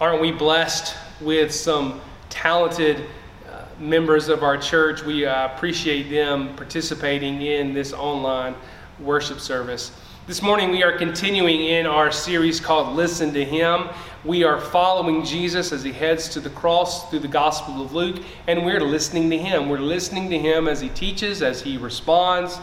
Aren't 0.00 0.20
we 0.20 0.30
blessed 0.30 0.94
with 1.20 1.52
some 1.52 2.00
talented 2.30 3.06
uh, 3.50 3.64
members 3.80 4.28
of 4.28 4.44
our 4.44 4.56
church? 4.56 5.02
We 5.02 5.26
uh, 5.26 5.46
appreciate 5.46 6.04
them 6.04 6.54
participating 6.54 7.42
in 7.42 7.74
this 7.74 7.92
online 7.92 8.54
worship 9.00 9.40
service. 9.40 9.90
This 10.28 10.40
morning, 10.40 10.70
we 10.70 10.84
are 10.84 10.96
continuing 10.96 11.64
in 11.64 11.84
our 11.84 12.12
series 12.12 12.60
called 12.60 12.94
Listen 12.94 13.32
to 13.32 13.44
Him. 13.44 13.88
We 14.24 14.44
are 14.44 14.60
following 14.60 15.24
Jesus 15.24 15.72
as 15.72 15.82
he 15.82 15.90
heads 15.90 16.28
to 16.28 16.38
the 16.38 16.50
cross 16.50 17.10
through 17.10 17.18
the 17.18 17.26
Gospel 17.26 17.82
of 17.82 17.92
Luke, 17.92 18.22
and 18.46 18.64
we're 18.64 18.80
listening 18.80 19.28
to 19.30 19.36
him. 19.36 19.68
We're 19.68 19.80
listening 19.80 20.30
to 20.30 20.38
him 20.38 20.68
as 20.68 20.80
he 20.80 20.90
teaches, 20.90 21.42
as 21.42 21.60
he 21.60 21.76
responds, 21.76 22.56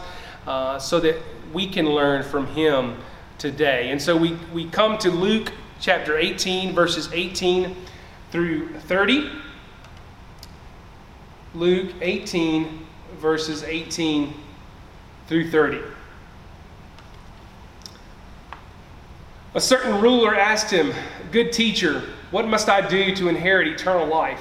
uh, 0.46 0.78
so 0.78 1.00
that 1.00 1.16
we 1.52 1.68
can 1.68 1.84
learn 1.84 2.22
from 2.22 2.46
him 2.46 2.96
today. 3.36 3.90
And 3.90 4.00
so 4.00 4.16
we, 4.16 4.38
we 4.54 4.70
come 4.70 4.96
to 4.98 5.10
Luke 5.10 5.52
chapter 5.80 6.18
18, 6.18 6.74
verses 6.74 7.08
18 7.12 7.76
through 8.30 8.68
30. 8.80 9.30
Luke 11.54 11.92
18, 12.00 12.86
verses 13.18 13.62
18 13.62 14.34
through 15.26 15.50
30. 15.50 15.80
A 19.54 19.60
certain 19.60 20.00
ruler 20.02 20.34
asked 20.34 20.70
him, 20.70 20.92
Good 21.32 21.52
teacher, 21.52 22.02
what 22.30 22.46
must 22.46 22.68
I 22.68 22.86
do 22.86 23.14
to 23.16 23.28
inherit 23.28 23.68
eternal 23.68 24.06
life? 24.06 24.40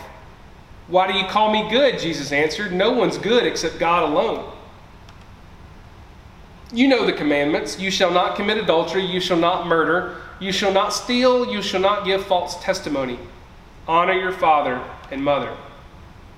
Why 0.88 1.11
do 1.11 1.17
you 1.17 1.25
call 1.25 1.52
me 1.52 1.70
good? 1.70 1.99
Jesus 1.99 2.31
answered. 2.31 2.73
No 2.73 2.91
one's 2.91 3.17
good 3.17 3.45
except 3.45 3.80
God 3.80 4.03
alone. 4.03 4.52
You 6.73 6.88
know 6.88 7.05
the 7.05 7.13
commandments 7.13 7.80
you 7.80 7.89
shall 7.89 8.11
not 8.11 8.36
commit 8.36 8.58
adultery, 8.58 9.06
you 9.06 9.19
shall 9.19 9.38
not 9.38 9.67
murder, 9.67 10.17
you 10.39 10.52
shall 10.52 10.72
not 10.72 10.89
steal, 10.89 11.52
you 11.52 11.61
shall 11.61 11.81
not 11.81 12.05
give 12.05 12.25
false 12.25 12.61
testimony. 12.64 13.19
Honor 13.88 14.14
your 14.14 14.31
father 14.31 14.81
and 15.11 15.23
mother. 15.23 15.55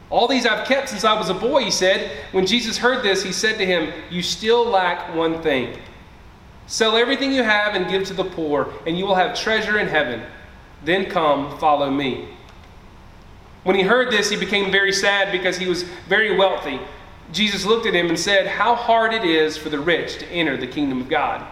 All 0.09 0.27
these 0.27 0.45
I've 0.45 0.67
kept 0.67 0.89
since 0.89 1.03
I 1.03 1.17
was 1.17 1.29
a 1.29 1.33
boy, 1.33 1.63
he 1.63 1.71
said. 1.71 2.11
When 2.31 2.45
Jesus 2.45 2.77
heard 2.77 3.03
this, 3.03 3.23
he 3.23 3.31
said 3.31 3.57
to 3.57 3.65
him, 3.65 3.91
You 4.09 4.21
still 4.21 4.65
lack 4.65 5.13
one 5.13 5.41
thing. 5.41 5.77
Sell 6.67 6.95
everything 6.95 7.31
you 7.31 7.43
have 7.43 7.75
and 7.75 7.89
give 7.89 8.05
to 8.05 8.13
the 8.13 8.23
poor, 8.23 8.71
and 8.85 8.97
you 8.97 9.05
will 9.05 9.15
have 9.15 9.37
treasure 9.37 9.79
in 9.79 9.87
heaven. 9.87 10.21
Then 10.83 11.09
come, 11.09 11.57
follow 11.59 11.89
me. 11.89 12.29
When 13.63 13.75
he 13.75 13.81
heard 13.81 14.11
this, 14.11 14.29
he 14.29 14.37
became 14.37 14.71
very 14.71 14.93
sad 14.93 15.31
because 15.31 15.57
he 15.57 15.67
was 15.67 15.83
very 16.07 16.37
wealthy. 16.37 16.79
Jesus 17.33 17.65
looked 17.65 17.85
at 17.85 17.93
him 17.93 18.07
and 18.07 18.17
said, 18.17 18.47
How 18.47 18.75
hard 18.75 19.13
it 19.13 19.25
is 19.25 19.57
for 19.57 19.69
the 19.69 19.79
rich 19.79 20.19
to 20.19 20.27
enter 20.27 20.55
the 20.55 20.67
kingdom 20.67 21.01
of 21.01 21.09
God. 21.09 21.45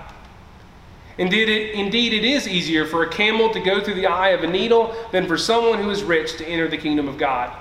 Indeed 1.17 1.47
it, 1.47 1.75
indeed, 1.75 2.13
it 2.13 2.25
is 2.25 2.47
easier 2.47 2.85
for 2.85 3.03
a 3.03 3.09
camel 3.09 3.49
to 3.51 3.59
go 3.59 3.81
through 3.81 3.93
the 3.93 4.07
eye 4.07 4.29
of 4.29 4.43
a 4.43 4.47
needle 4.47 4.93
than 5.11 5.27
for 5.27 5.37
someone 5.37 5.81
who 5.81 5.89
is 5.89 6.03
rich 6.03 6.37
to 6.37 6.45
enter 6.45 6.67
the 6.67 6.77
kingdom 6.77 7.07
of 7.07 7.17
God. 7.17 7.55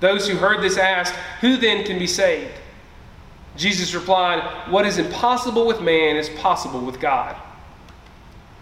Those 0.00 0.26
who 0.26 0.36
heard 0.36 0.62
this 0.62 0.78
asked, 0.78 1.14
Who 1.42 1.56
then 1.56 1.84
can 1.84 1.98
be 1.98 2.06
saved? 2.06 2.54
Jesus 3.56 3.94
replied, 3.94 4.70
What 4.70 4.86
is 4.86 4.98
impossible 4.98 5.66
with 5.66 5.82
man 5.82 6.16
is 6.16 6.30
possible 6.30 6.80
with 6.80 7.00
God. 7.00 7.36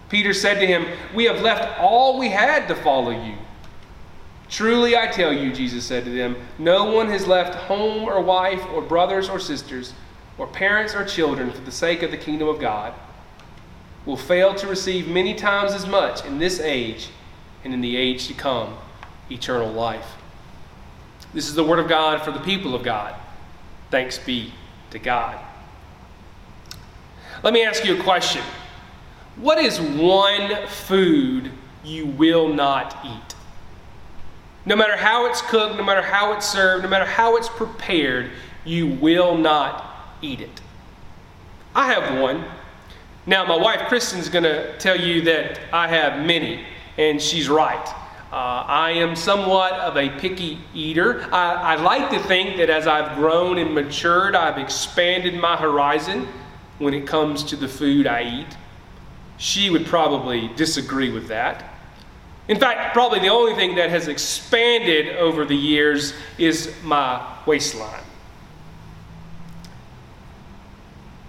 Peter 0.08 0.34
said 0.34 0.58
to 0.58 0.66
him, 0.66 0.86
We 1.14 1.24
have 1.26 1.40
left 1.40 1.78
all 1.78 2.18
we 2.18 2.28
had 2.28 2.66
to 2.68 2.74
follow 2.74 3.10
you. 3.10 3.36
Truly 4.48 4.96
I 4.96 5.06
tell 5.06 5.32
you, 5.32 5.52
Jesus 5.52 5.84
said 5.84 6.04
to 6.04 6.10
them, 6.10 6.36
no 6.58 6.90
one 6.90 7.08
has 7.08 7.28
left 7.28 7.54
home 7.54 8.08
or 8.08 8.20
wife 8.20 8.60
or 8.74 8.82
brothers 8.82 9.28
or 9.28 9.38
sisters 9.38 9.94
or 10.38 10.48
parents 10.48 10.92
or 10.92 11.04
children 11.04 11.52
for 11.52 11.60
the 11.60 11.70
sake 11.70 12.02
of 12.02 12.10
the 12.10 12.16
kingdom 12.16 12.48
of 12.48 12.58
God 12.58 12.92
will 14.06 14.16
fail 14.16 14.54
to 14.54 14.66
receive 14.66 15.08
many 15.08 15.34
times 15.34 15.72
as 15.72 15.86
much 15.86 16.24
in 16.24 16.38
this 16.38 16.60
age 16.60 17.10
and 17.64 17.74
in 17.74 17.80
the 17.80 17.96
age 17.96 18.26
to 18.28 18.34
come 18.34 18.76
eternal 19.30 19.70
life. 19.70 20.16
This 21.32 21.48
is 21.48 21.54
the 21.54 21.64
word 21.64 21.78
of 21.78 21.88
God 21.88 22.22
for 22.22 22.32
the 22.32 22.40
people 22.40 22.74
of 22.74 22.82
God. 22.82 23.14
Thanks 23.90 24.18
be 24.18 24.52
to 24.90 24.98
God. 24.98 25.38
Let 27.42 27.54
me 27.54 27.64
ask 27.64 27.84
you 27.84 27.98
a 27.98 28.02
question. 28.02 28.42
What 29.36 29.58
is 29.58 29.80
one 29.80 30.66
food 30.66 31.50
you 31.84 32.06
will 32.06 32.48
not 32.48 32.98
eat? 33.04 33.34
No 34.66 34.76
matter 34.76 34.96
how 34.96 35.26
it's 35.26 35.40
cooked, 35.40 35.76
no 35.76 35.84
matter 35.84 36.02
how 36.02 36.34
it's 36.34 36.46
served, 36.46 36.84
no 36.84 36.90
matter 36.90 37.06
how 37.06 37.36
it's 37.36 37.48
prepared, 37.48 38.30
you 38.64 38.86
will 38.86 39.36
not 39.36 39.84
eat 40.20 40.40
it. 40.40 40.60
I 41.74 41.92
have 41.92 42.20
one. 42.20 42.44
Now, 43.30 43.44
my 43.44 43.56
wife 43.56 43.86
Kristen's 43.86 44.28
going 44.28 44.42
to 44.42 44.76
tell 44.78 44.98
you 45.00 45.22
that 45.22 45.60
I 45.72 45.86
have 45.86 46.26
many, 46.26 46.64
and 46.98 47.22
she's 47.22 47.48
right. 47.48 47.88
Uh, 48.32 48.34
I 48.66 48.90
am 48.90 49.14
somewhat 49.14 49.74
of 49.74 49.96
a 49.96 50.08
picky 50.18 50.58
eater. 50.74 51.22
I, 51.32 51.54
I 51.54 51.74
like 51.76 52.10
to 52.10 52.18
think 52.24 52.56
that 52.56 52.70
as 52.70 52.88
I've 52.88 53.16
grown 53.16 53.58
and 53.58 53.72
matured, 53.72 54.34
I've 54.34 54.58
expanded 54.58 55.34
my 55.34 55.56
horizon 55.56 56.26
when 56.80 56.92
it 56.92 57.06
comes 57.06 57.44
to 57.44 57.56
the 57.56 57.68
food 57.68 58.08
I 58.08 58.40
eat. 58.40 58.56
She 59.36 59.70
would 59.70 59.86
probably 59.86 60.48
disagree 60.56 61.12
with 61.12 61.28
that. 61.28 61.72
In 62.48 62.58
fact, 62.58 62.94
probably 62.94 63.20
the 63.20 63.28
only 63.28 63.54
thing 63.54 63.76
that 63.76 63.90
has 63.90 64.08
expanded 64.08 65.14
over 65.18 65.44
the 65.44 65.54
years 65.54 66.14
is 66.36 66.74
my 66.82 67.24
waistline. 67.46 68.02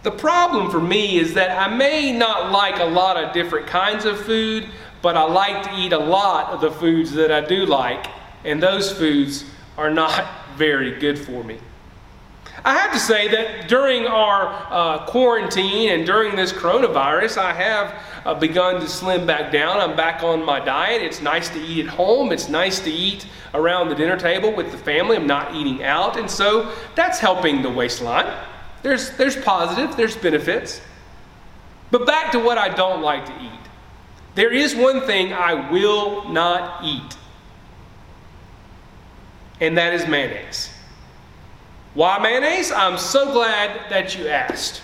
The 0.03 0.11
problem 0.11 0.71
for 0.71 0.79
me 0.79 1.19
is 1.19 1.35
that 1.35 1.55
I 1.55 1.73
may 1.75 2.11
not 2.11 2.51
like 2.51 2.79
a 2.79 2.85
lot 2.85 3.17
of 3.23 3.33
different 3.33 3.67
kinds 3.67 4.05
of 4.05 4.19
food, 4.19 4.67
but 5.03 5.15
I 5.15 5.23
like 5.23 5.63
to 5.63 5.75
eat 5.77 5.93
a 5.93 5.99
lot 5.99 6.51
of 6.51 6.61
the 6.61 6.71
foods 6.71 7.11
that 7.11 7.31
I 7.31 7.41
do 7.41 7.65
like, 7.67 8.07
and 8.43 8.61
those 8.61 8.91
foods 8.91 9.45
are 9.77 9.91
not 9.91 10.27
very 10.55 10.99
good 10.99 11.19
for 11.19 11.43
me. 11.43 11.59
I 12.65 12.77
have 12.77 12.91
to 12.93 12.99
say 12.99 13.27
that 13.29 13.67
during 13.67 14.05
our 14.05 14.47
uh, 14.69 15.05
quarantine 15.05 15.89
and 15.89 16.05
during 16.05 16.35
this 16.35 16.51
coronavirus, 16.51 17.37
I 17.37 17.53
have 17.53 18.03
uh, 18.25 18.33
begun 18.35 18.81
to 18.81 18.87
slim 18.87 19.25
back 19.25 19.51
down. 19.51 19.79
I'm 19.79 19.95
back 19.95 20.23
on 20.23 20.45
my 20.45 20.59
diet. 20.59 21.01
It's 21.01 21.21
nice 21.21 21.49
to 21.49 21.59
eat 21.59 21.85
at 21.85 21.91
home. 21.91 22.31
It's 22.31 22.49
nice 22.49 22.79
to 22.81 22.91
eat 22.91 23.25
around 23.55 23.89
the 23.89 23.95
dinner 23.95 24.17
table 24.17 24.53
with 24.53 24.71
the 24.71 24.77
family. 24.77 25.15
I'm 25.15 25.25
not 25.25 25.55
eating 25.55 25.83
out. 25.83 26.17
And 26.17 26.29
so 26.29 26.71
that's 26.93 27.17
helping 27.17 27.63
the 27.63 27.69
waistline. 27.69 28.31
There's, 28.83 29.11
there's 29.17 29.37
positive, 29.37 29.95
there's 29.95 30.15
benefits. 30.15 30.81
But 31.91 32.05
back 32.05 32.31
to 32.31 32.39
what 32.39 32.57
I 32.57 32.69
don't 32.69 33.01
like 33.01 33.25
to 33.25 33.43
eat. 33.43 33.59
There 34.33 34.51
is 34.51 34.75
one 34.75 35.01
thing 35.01 35.33
I 35.33 35.69
will 35.69 36.29
not 36.29 36.85
eat, 36.85 37.17
and 39.59 39.77
that 39.77 39.93
is 39.93 40.07
mayonnaise. 40.07 40.69
Why 41.93 42.17
mayonnaise? 42.19 42.71
I'm 42.71 42.97
so 42.97 43.33
glad 43.33 43.89
that 43.89 44.17
you 44.17 44.29
asked. 44.29 44.81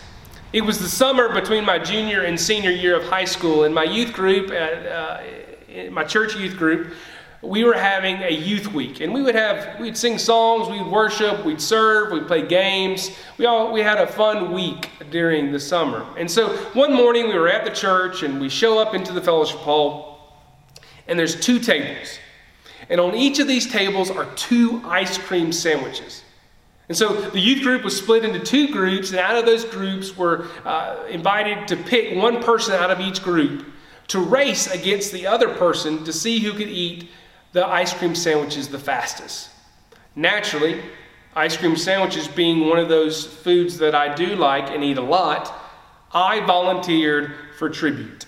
It 0.51 0.61
was 0.61 0.79
the 0.79 0.89
summer 0.89 1.33
between 1.33 1.63
my 1.63 1.79
junior 1.79 2.23
and 2.23 2.37
senior 2.37 2.71
year 2.71 2.97
of 2.99 3.05
high 3.05 3.25
school, 3.25 3.63
and 3.63 3.73
my 3.73 3.85
youth 3.85 4.11
group, 4.11 4.51
at, 4.51 4.85
uh, 4.85 5.91
my 5.91 6.03
church 6.03 6.35
youth 6.35 6.57
group, 6.57 6.93
we 7.41 7.63
were 7.63 7.73
having 7.73 8.17
a 8.23 8.31
youth 8.31 8.73
week, 8.73 8.99
and 8.99 9.13
we 9.13 9.21
would 9.21 9.35
have 9.35 9.79
we'd 9.79 9.95
sing 9.95 10.17
songs, 10.17 10.69
we'd 10.69 10.91
worship, 10.91 11.45
we'd 11.45 11.61
serve, 11.61 12.11
we'd 12.11 12.27
play 12.27 12.45
games. 12.45 13.11
We 13.37 13.45
all 13.45 13.71
we 13.71 13.81
had 13.81 13.99
a 13.99 14.07
fun 14.07 14.51
week 14.51 14.89
during 15.11 15.51
the 15.51 15.59
summer. 15.59 16.05
And 16.17 16.29
so 16.29 16.49
one 16.73 16.93
morning 16.93 17.27
we 17.27 17.35
were 17.35 17.47
at 17.47 17.63
the 17.63 17.71
church, 17.71 18.23
and 18.23 18.41
we 18.41 18.49
show 18.49 18.79
up 18.79 18.95
into 18.95 19.13
the 19.13 19.21
fellowship 19.21 19.59
hall, 19.59 20.33
and 21.07 21.17
there's 21.17 21.39
two 21.39 21.59
tables, 21.59 22.19
and 22.89 22.99
on 22.99 23.13
each 23.13 23.39
of 23.39 23.47
these 23.47 23.69
tables 23.69 24.09
are 24.09 24.25
two 24.35 24.81
ice 24.85 25.17
cream 25.17 25.51
sandwiches. 25.51 26.23
And 26.89 26.97
so 26.97 27.13
the 27.13 27.39
youth 27.39 27.63
group 27.63 27.83
was 27.83 27.97
split 27.97 28.23
into 28.23 28.39
two 28.39 28.71
groups, 28.71 29.11
and 29.11 29.19
out 29.19 29.37
of 29.37 29.45
those 29.45 29.65
groups 29.65 30.15
were 30.17 30.47
uh, 30.63 31.03
invited 31.09 31.67
to 31.67 31.75
pick 31.75 32.15
one 32.15 32.41
person 32.41 32.73
out 32.75 32.89
of 32.89 32.99
each 33.01 33.21
group 33.21 33.65
to 34.07 34.19
race 34.19 34.67
against 34.67 35.11
the 35.11 35.27
other 35.27 35.49
person 35.49 36.05
to 36.05 36.13
see 36.13 36.39
who 36.39 36.53
could 36.53 36.69
eat 36.69 37.09
the 37.57 37.65
ice 37.65 37.91
cream 37.91 38.13
sandwiches 38.13 38.67
the 38.67 38.77
fastest. 38.77 39.49
Naturally, 40.15 40.79
ice 41.35 41.57
cream 41.57 41.75
sandwiches 41.75 42.27
being 42.27 42.69
one 42.69 42.77
of 42.77 42.87
those 42.87 43.25
foods 43.25 43.79
that 43.79 43.95
I 43.95 44.13
do 44.13 44.35
like 44.35 44.69
and 44.69 44.83
eat 44.83 44.99
a 44.99 45.01
lot, 45.01 45.51
I 46.13 46.45
volunteered 46.45 47.33
for 47.57 47.67
tribute. 47.67 48.27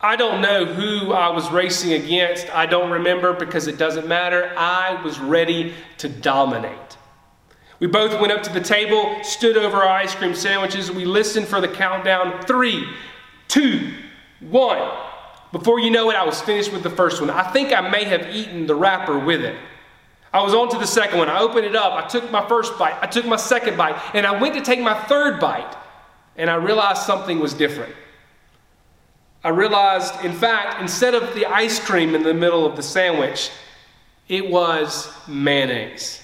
I 0.00 0.16
don't 0.16 0.40
know 0.40 0.64
who 0.64 1.12
I 1.12 1.28
was 1.28 1.50
racing 1.50 1.92
against. 1.92 2.48
I 2.54 2.64
don't 2.64 2.90
remember 2.90 3.34
because 3.34 3.66
it 3.66 3.76
doesn't 3.76 4.08
matter. 4.08 4.50
I 4.56 5.02
was 5.04 5.20
ready 5.20 5.74
to 5.98 6.08
dominate. 6.08 6.96
We 7.80 7.86
both 7.86 8.18
went 8.18 8.32
up 8.32 8.42
to 8.44 8.52
the 8.52 8.62
table, 8.62 9.22
stood 9.22 9.58
over 9.58 9.76
our 9.76 9.90
ice 9.90 10.14
cream 10.14 10.34
sandwiches. 10.34 10.90
We 10.90 11.04
listened 11.04 11.48
for 11.48 11.60
the 11.60 11.68
countdown 11.68 12.46
three, 12.46 12.88
two, 13.48 13.92
one. 14.40 15.11
Before 15.52 15.78
you 15.78 15.90
know 15.90 16.10
it, 16.10 16.16
I 16.16 16.24
was 16.24 16.40
finished 16.40 16.72
with 16.72 16.82
the 16.82 16.90
first 16.90 17.20
one. 17.20 17.30
I 17.30 17.50
think 17.52 17.72
I 17.72 17.86
may 17.88 18.04
have 18.04 18.34
eaten 18.34 18.66
the 18.66 18.74
wrapper 18.74 19.18
with 19.18 19.42
it. 19.42 19.56
I 20.32 20.42
was 20.42 20.54
on 20.54 20.70
to 20.70 20.78
the 20.78 20.86
second 20.86 21.18
one. 21.18 21.28
I 21.28 21.40
opened 21.40 21.66
it 21.66 21.76
up. 21.76 21.92
I 21.92 22.08
took 22.08 22.30
my 22.30 22.46
first 22.48 22.78
bite. 22.78 22.96
I 23.02 23.06
took 23.06 23.26
my 23.26 23.36
second 23.36 23.76
bite. 23.76 24.00
And 24.14 24.26
I 24.26 24.40
went 24.40 24.54
to 24.54 24.62
take 24.62 24.80
my 24.80 24.94
third 25.04 25.38
bite. 25.38 25.76
And 26.36 26.48
I 26.48 26.54
realized 26.54 27.02
something 27.02 27.38
was 27.38 27.52
different. 27.52 27.94
I 29.44 29.50
realized, 29.50 30.24
in 30.24 30.32
fact, 30.32 30.80
instead 30.80 31.14
of 31.14 31.34
the 31.34 31.44
ice 31.46 31.78
cream 31.78 32.14
in 32.14 32.22
the 32.22 32.32
middle 32.32 32.64
of 32.64 32.76
the 32.76 32.82
sandwich, 32.82 33.50
it 34.28 34.48
was 34.48 35.12
mayonnaise. 35.28 36.22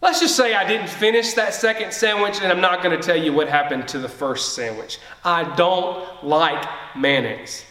Let's 0.00 0.20
just 0.20 0.36
say 0.36 0.54
I 0.54 0.68
didn't 0.68 0.88
finish 0.88 1.32
that 1.32 1.54
second 1.54 1.92
sandwich, 1.92 2.40
and 2.40 2.52
I'm 2.52 2.60
not 2.60 2.84
going 2.84 2.96
to 2.96 3.04
tell 3.04 3.16
you 3.16 3.32
what 3.32 3.48
happened 3.48 3.88
to 3.88 3.98
the 3.98 4.08
first 4.08 4.54
sandwich. 4.54 5.00
I 5.24 5.42
don't 5.56 6.24
like 6.24 6.64
mayonnaise. 6.94 7.64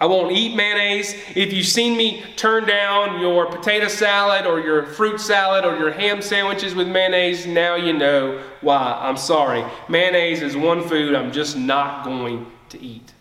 I 0.00 0.06
won't 0.06 0.30
eat 0.30 0.54
mayonnaise. 0.54 1.14
If 1.34 1.52
you've 1.52 1.66
seen 1.66 1.96
me 1.96 2.22
turn 2.36 2.66
down 2.66 3.20
your 3.20 3.46
potato 3.46 3.88
salad 3.88 4.46
or 4.46 4.60
your 4.60 4.84
fruit 4.84 5.20
salad 5.20 5.64
or 5.64 5.76
your 5.76 5.90
ham 5.90 6.22
sandwiches 6.22 6.74
with 6.74 6.86
mayonnaise, 6.86 7.46
now 7.46 7.74
you 7.74 7.92
know 7.92 8.40
why. 8.60 8.96
I'm 9.00 9.16
sorry. 9.16 9.64
Mayonnaise 9.88 10.40
is 10.40 10.56
one 10.56 10.86
food 10.88 11.16
I'm 11.16 11.32
just 11.32 11.56
not 11.56 12.04
going 12.04 12.46
to 12.68 12.80
eat. 12.80 13.12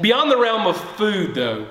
Beyond 0.00 0.30
the 0.30 0.38
realm 0.38 0.66
of 0.66 0.76
food, 0.96 1.34
though, 1.34 1.66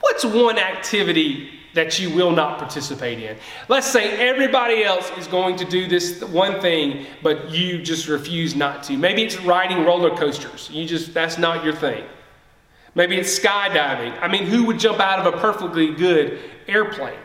what's 0.00 0.24
one 0.24 0.58
activity 0.58 1.50
that 1.72 1.98
you 1.98 2.14
will 2.14 2.32
not 2.32 2.58
participate 2.58 3.18
in? 3.18 3.34
Let's 3.68 3.86
say 3.86 4.10
everybody 4.28 4.84
else 4.84 5.10
is 5.16 5.26
going 5.26 5.56
to 5.56 5.64
do 5.64 5.88
this 5.88 6.22
one 6.24 6.60
thing, 6.60 7.06
but 7.22 7.50
you 7.50 7.82
just 7.82 8.08
refuse 8.08 8.54
not 8.54 8.82
to. 8.84 8.98
Maybe 8.98 9.22
it's 9.22 9.40
riding 9.40 9.86
roller 9.86 10.14
coasters. 10.14 10.68
You 10.70 10.86
just, 10.86 11.14
that's 11.14 11.38
not 11.38 11.64
your 11.64 11.74
thing. 11.74 12.04
Maybe 12.94 13.16
it's 13.16 13.38
skydiving. 13.38 14.20
I 14.20 14.28
mean, 14.28 14.46
who 14.46 14.64
would 14.64 14.78
jump 14.78 15.00
out 15.00 15.24
of 15.24 15.32
a 15.32 15.38
perfectly 15.38 15.94
good 15.94 16.40
airplane? 16.66 17.18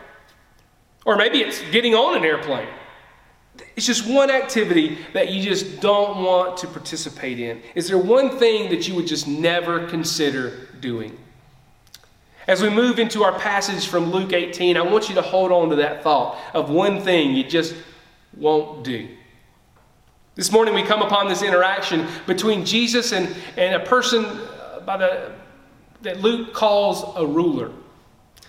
Or 1.04 1.16
maybe 1.16 1.40
it's 1.40 1.60
getting 1.70 1.94
on 1.94 2.16
an 2.16 2.24
airplane. 2.24 2.68
It's 3.74 3.86
just 3.86 4.08
one 4.08 4.30
activity 4.30 4.98
that 5.12 5.30
you 5.30 5.42
just 5.42 5.80
don't 5.80 6.22
want 6.22 6.56
to 6.58 6.66
participate 6.66 7.38
in. 7.38 7.62
Is 7.74 7.88
there 7.88 7.98
one 7.98 8.38
thing 8.38 8.70
that 8.70 8.86
you 8.86 8.94
would 8.94 9.06
just 9.06 9.26
never 9.26 9.86
consider 9.86 10.68
doing? 10.80 11.16
As 12.46 12.62
we 12.62 12.70
move 12.70 12.98
into 12.98 13.24
our 13.24 13.36
passage 13.38 13.88
from 13.88 14.12
Luke 14.12 14.32
18, 14.32 14.76
I 14.76 14.82
want 14.82 15.08
you 15.08 15.16
to 15.16 15.22
hold 15.22 15.50
on 15.50 15.70
to 15.70 15.76
that 15.76 16.02
thought 16.02 16.38
of 16.54 16.70
one 16.70 17.00
thing 17.00 17.34
you 17.34 17.44
just 17.44 17.74
won't 18.36 18.84
do. 18.84 19.08
This 20.36 20.52
morning 20.52 20.74
we 20.74 20.82
come 20.82 21.02
upon 21.02 21.28
this 21.28 21.42
interaction 21.42 22.06
between 22.26 22.64
Jesus 22.64 23.12
and, 23.12 23.34
and 23.56 23.74
a 23.74 23.84
person 23.84 24.24
by 24.84 24.96
the 24.96 25.32
that 26.06 26.20
Luke 26.20 26.52
calls 26.54 27.04
a 27.16 27.26
ruler. 27.26 27.72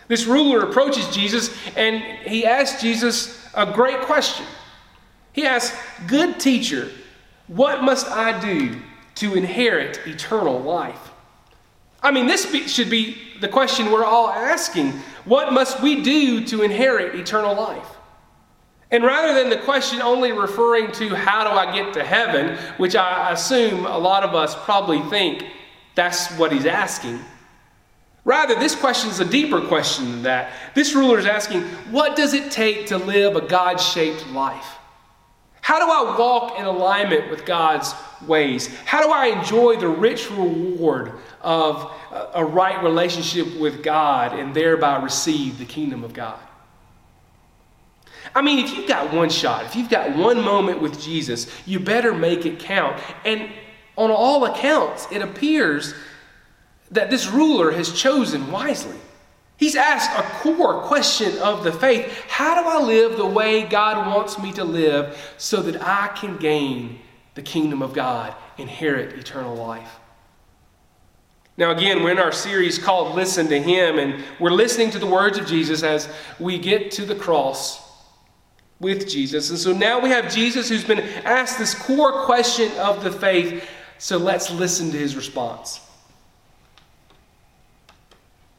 This 0.07 0.25
ruler 0.25 0.61
approaches 0.61 1.07
Jesus 1.13 1.55
and 1.75 2.03
he 2.27 2.45
asks 2.45 2.81
Jesus 2.81 3.43
a 3.55 3.65
great 3.65 4.01
question. 4.01 4.45
He 5.33 5.45
asks, 5.45 5.75
Good 6.05 6.39
teacher, 6.39 6.89
what 7.47 7.83
must 7.83 8.07
I 8.07 8.39
do 8.39 8.79
to 9.15 9.33
inherit 9.33 9.99
eternal 10.05 10.59
life? 10.59 11.09
I 12.03 12.11
mean, 12.11 12.27
this 12.27 12.71
should 12.71 12.91
be 12.91 13.17
the 13.41 13.47
question 13.47 13.91
we're 13.91 14.05
all 14.05 14.29
asking. 14.29 14.91
What 15.25 15.51
must 15.51 15.81
we 15.81 16.03
do 16.03 16.45
to 16.45 16.61
inherit 16.61 17.15
eternal 17.15 17.55
life? 17.55 17.87
And 18.91 19.03
rather 19.03 19.33
than 19.33 19.49
the 19.49 19.57
question 19.57 19.99
only 20.01 20.31
referring 20.31 20.91
to 20.93 21.15
how 21.15 21.43
do 21.43 21.49
I 21.49 21.75
get 21.75 21.93
to 21.95 22.03
heaven, 22.03 22.55
which 22.77 22.95
I 22.95 23.31
assume 23.31 23.85
a 23.87 23.97
lot 23.97 24.23
of 24.23 24.35
us 24.35 24.55
probably 24.63 25.01
think 25.09 25.43
that's 25.95 26.31
what 26.37 26.51
he's 26.51 26.67
asking, 26.67 27.19
Rather, 28.27 28.55
this 28.55 28.75
question 28.75 29.09
is 29.09 29.21
a 29.21 29.25
deeper 29.25 29.61
question 29.61 30.11
than 30.11 30.23
that. 30.23 30.51
This 30.75 30.93
ruler 30.93 31.17
is 31.17 31.25
asking, 31.25 31.61
what 31.91 32.17
does 32.17 32.33
it 32.33 32.51
take 32.51 32.87
to 32.87 32.97
live 32.97 33.37
a 33.37 33.41
God 33.41 33.77
shaped 33.77 34.27
life? 34.31 34.67
How 35.61 35.79
do 35.79 35.85
I 35.89 36.17
walk 36.19 36.59
in 36.59 36.65
alignment 36.65 37.29
with 37.29 37.45
God's 37.45 37.93
ways? 38.27 38.67
How 38.83 39.01
do 39.01 39.13
I 39.13 39.27
enjoy 39.27 39.77
the 39.77 39.87
rich 39.87 40.29
reward 40.29 41.13
of 41.39 41.89
a 42.33 42.43
right 42.43 42.83
relationship 42.83 43.57
with 43.61 43.81
God 43.81 44.37
and 44.37 44.53
thereby 44.53 45.01
receive 45.01 45.57
the 45.57 45.65
kingdom 45.65 46.03
of 46.03 46.11
God? 46.11 46.37
I 48.35 48.41
mean, 48.41 48.59
if 48.59 48.75
you've 48.75 48.89
got 48.89 49.13
one 49.13 49.29
shot, 49.29 49.63
if 49.63 49.73
you've 49.77 49.89
got 49.89 50.17
one 50.17 50.41
moment 50.41 50.81
with 50.81 51.01
Jesus, 51.01 51.49
you 51.65 51.79
better 51.79 52.13
make 52.13 52.45
it 52.45 52.59
count. 52.59 53.01
And 53.23 53.49
on 53.95 54.11
all 54.11 54.43
accounts, 54.43 55.07
it 55.13 55.21
appears 55.21 55.93
that 56.91 57.09
this 57.09 57.27
ruler 57.27 57.71
has 57.71 57.91
chosen 57.91 58.51
wisely. 58.51 58.97
He's 59.57 59.75
asked 59.75 60.11
a 60.11 60.21
core 60.39 60.81
question 60.83 61.37
of 61.39 61.63
the 61.63 61.71
faith 61.71 62.23
How 62.27 62.61
do 62.61 62.69
I 62.69 62.81
live 62.81 63.17
the 63.17 63.25
way 63.25 63.63
God 63.63 64.07
wants 64.07 64.39
me 64.39 64.53
to 64.53 64.63
live 64.63 65.17
so 65.37 65.61
that 65.63 65.81
I 65.81 66.09
can 66.09 66.37
gain 66.37 66.99
the 67.33 67.41
kingdom 67.41 67.81
of 67.81 67.93
God, 67.93 68.35
inherit 68.57 69.17
eternal 69.17 69.55
life? 69.55 69.99
Now, 71.57 71.71
again, 71.71 72.03
we're 72.03 72.11
in 72.11 72.19
our 72.19 72.31
series 72.31 72.77
called 72.77 73.15
Listen 73.15 73.47
to 73.47 73.59
Him, 73.59 73.97
and 73.97 74.23
we're 74.39 74.51
listening 74.51 74.91
to 74.91 74.99
the 74.99 75.07
words 75.07 75.39
of 75.39 75.47
Jesus 75.47 75.81
as 75.81 76.07
we 76.39 76.59
get 76.59 76.91
to 76.91 77.05
the 77.05 77.15
cross 77.15 77.83
with 78.79 79.09
Jesus. 79.09 79.49
And 79.49 79.57
so 79.57 79.73
now 79.73 79.99
we 79.99 80.09
have 80.09 80.31
Jesus 80.31 80.69
who's 80.69 80.83
been 80.83 80.99
asked 80.99 81.57
this 81.57 81.73
core 81.73 82.25
question 82.25 82.71
of 82.77 83.03
the 83.03 83.11
faith. 83.11 83.67
So 83.97 84.19
let's 84.19 84.51
listen 84.51 84.91
to 84.91 84.97
his 84.97 85.15
response. 85.15 85.81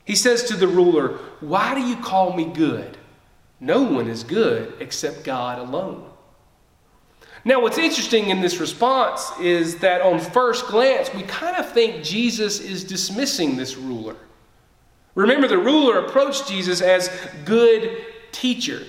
He 0.09 0.17
says 0.17 0.45
to 0.45 0.57
the 0.57 0.67
ruler, 0.67 1.19
Why 1.41 1.75
do 1.75 1.87
you 1.87 1.95
call 1.97 2.33
me 2.33 2.47
good? 2.47 2.97
No 3.61 3.83
one 3.83 4.09
is 4.09 4.25
good 4.25 4.73
except 4.81 5.23
God 5.23 5.59
alone. 5.59 6.11
Now, 7.45 7.61
what's 7.61 7.77
interesting 7.77 8.31
in 8.31 8.41
this 8.41 8.57
response 8.57 9.31
is 9.39 9.77
that 9.81 10.01
on 10.01 10.19
first 10.19 10.67
glance, 10.69 11.13
we 11.13 11.25
kind 11.25 11.59
of 11.59 11.71
think 11.73 12.03
Jesus 12.03 12.59
is 12.59 12.85
dismissing 12.85 13.59
this 13.59 13.77
ruler. 13.77 14.17
Remember, 15.15 15.47
the 15.47 15.59
ruler 15.59 15.99
approached 15.99 16.49
Jesus 16.49 16.81
as 16.81 17.11
good 17.45 17.99
teacher. 18.33 18.85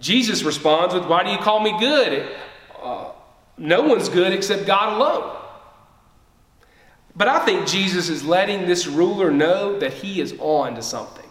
Jesus 0.00 0.42
responds 0.42 0.92
with, 0.92 1.06
Why 1.06 1.22
do 1.22 1.30
you 1.30 1.38
call 1.38 1.60
me 1.60 1.78
good? 1.78 2.34
Uh, 2.82 3.12
no 3.56 3.82
one's 3.82 4.08
good 4.08 4.32
except 4.32 4.66
God 4.66 4.94
alone. 4.94 5.36
But 7.18 7.26
I 7.26 7.44
think 7.44 7.66
Jesus 7.66 8.08
is 8.08 8.24
letting 8.24 8.66
this 8.66 8.86
ruler 8.86 9.32
know 9.32 9.76
that 9.80 9.92
he 9.92 10.20
is 10.20 10.36
on 10.38 10.76
to 10.76 10.82
something. 10.82 11.24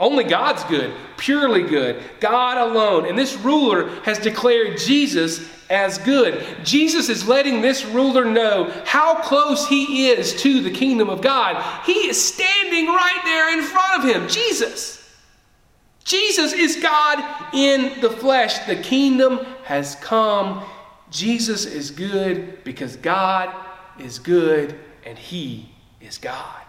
Only 0.00 0.24
God's 0.24 0.64
good, 0.64 0.94
purely 1.18 1.62
good, 1.62 2.02
God 2.18 2.56
alone. 2.56 3.06
And 3.06 3.16
this 3.16 3.36
ruler 3.36 3.90
has 4.04 4.18
declared 4.18 4.78
Jesus 4.78 5.50
as 5.68 5.98
good. 5.98 6.44
Jesus 6.64 7.10
is 7.10 7.28
letting 7.28 7.60
this 7.60 7.84
ruler 7.84 8.24
know 8.24 8.70
how 8.86 9.20
close 9.20 9.68
he 9.68 10.08
is 10.08 10.40
to 10.42 10.62
the 10.62 10.70
kingdom 10.70 11.10
of 11.10 11.20
God. 11.20 11.62
He 11.84 12.08
is 12.08 12.22
standing 12.22 12.86
right 12.86 13.20
there 13.24 13.58
in 13.58 13.64
front 13.64 14.02
of 14.02 14.10
him, 14.10 14.28
Jesus. 14.28 15.14
Jesus 16.04 16.54
is 16.54 16.76
God 16.76 17.54
in 17.54 18.00
the 18.00 18.10
flesh. 18.10 18.60
The 18.60 18.76
kingdom 18.76 19.40
has 19.64 19.96
come. 19.96 20.64
Jesus 21.10 21.66
is 21.66 21.90
good 21.90 22.64
because 22.64 22.96
God 22.96 23.54
is 23.98 24.18
good 24.18 24.78
and 25.06 25.16
He 25.16 25.70
is 26.00 26.18
God. 26.18 26.66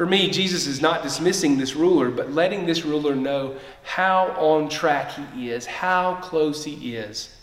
For 0.00 0.06
me, 0.06 0.30
Jesus 0.30 0.66
is 0.66 0.80
not 0.80 1.02
dismissing 1.02 1.58
this 1.58 1.76
ruler, 1.76 2.10
but 2.10 2.32
letting 2.32 2.64
this 2.64 2.86
ruler 2.86 3.14
know 3.14 3.56
how 3.82 4.28
on 4.38 4.70
track 4.70 5.12
he 5.34 5.50
is, 5.50 5.66
how 5.66 6.14
close 6.22 6.64
he 6.64 6.96
is 6.96 7.36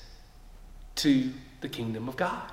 to 0.95 1.31
the 1.61 1.69
kingdom 1.69 2.09
of 2.09 2.17
God. 2.17 2.51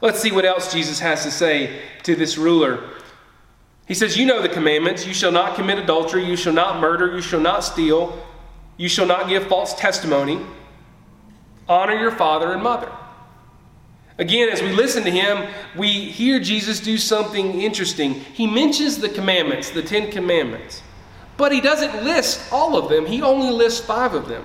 Let's 0.00 0.20
see 0.20 0.32
what 0.32 0.46
else 0.46 0.72
Jesus 0.72 1.00
has 1.00 1.22
to 1.24 1.30
say 1.30 1.82
to 2.04 2.16
this 2.16 2.38
ruler. 2.38 2.88
He 3.86 3.92
says, 3.92 4.16
You 4.16 4.24
know 4.24 4.40
the 4.40 4.48
commandments. 4.48 5.06
You 5.06 5.12
shall 5.12 5.32
not 5.32 5.54
commit 5.54 5.78
adultery. 5.78 6.24
You 6.24 6.36
shall 6.36 6.54
not 6.54 6.80
murder. 6.80 7.14
You 7.14 7.20
shall 7.20 7.40
not 7.40 7.62
steal. 7.62 8.18
You 8.78 8.88
shall 8.88 9.06
not 9.06 9.28
give 9.28 9.46
false 9.48 9.74
testimony. 9.74 10.40
Honor 11.68 11.94
your 11.94 12.12
father 12.12 12.52
and 12.54 12.62
mother. 12.62 12.90
Again, 14.16 14.48
as 14.48 14.62
we 14.62 14.70
listen 14.70 15.02
to 15.04 15.10
him, 15.10 15.52
we 15.76 15.88
hear 15.88 16.38
Jesus 16.38 16.78
do 16.78 16.98
something 16.98 17.60
interesting. 17.60 18.14
He 18.14 18.46
mentions 18.46 18.98
the 18.98 19.08
commandments, 19.08 19.70
the 19.70 19.82
Ten 19.82 20.10
Commandments, 20.10 20.82
but 21.36 21.50
he 21.50 21.60
doesn't 21.60 22.04
list 22.04 22.52
all 22.52 22.76
of 22.76 22.88
them, 22.88 23.06
he 23.06 23.22
only 23.22 23.50
lists 23.50 23.84
five 23.84 24.14
of 24.14 24.28
them. 24.28 24.44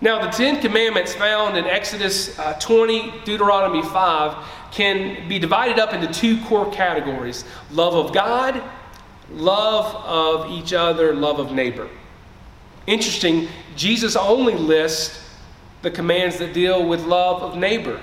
Now, 0.00 0.20
the 0.24 0.30
Ten 0.30 0.60
Commandments 0.60 1.14
found 1.14 1.56
in 1.56 1.64
Exodus 1.64 2.38
uh, 2.38 2.54
20, 2.54 3.12
Deuteronomy 3.24 3.82
5, 3.82 4.44
can 4.72 5.28
be 5.28 5.38
divided 5.38 5.78
up 5.78 5.92
into 5.92 6.06
two 6.12 6.42
core 6.44 6.70
categories 6.70 7.44
love 7.70 7.94
of 7.94 8.12
God, 8.12 8.62
love 9.30 9.94
of 10.04 10.50
each 10.50 10.72
other, 10.72 11.14
love 11.14 11.38
of 11.38 11.52
neighbor. 11.52 11.88
Interesting, 12.86 13.48
Jesus 13.76 14.16
only 14.16 14.54
lists 14.54 15.24
the 15.82 15.90
commands 15.90 16.38
that 16.38 16.52
deal 16.52 16.88
with 16.88 17.04
love 17.04 17.42
of 17.42 17.56
neighbor. 17.56 18.00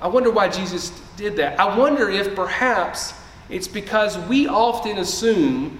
I 0.00 0.08
wonder 0.08 0.30
why 0.30 0.48
Jesus 0.48 0.90
did 1.16 1.36
that. 1.36 1.60
I 1.60 1.76
wonder 1.76 2.08
if 2.08 2.34
perhaps 2.34 3.14
it's 3.48 3.68
because 3.68 4.18
we 4.28 4.46
often 4.46 4.98
assume 4.98 5.78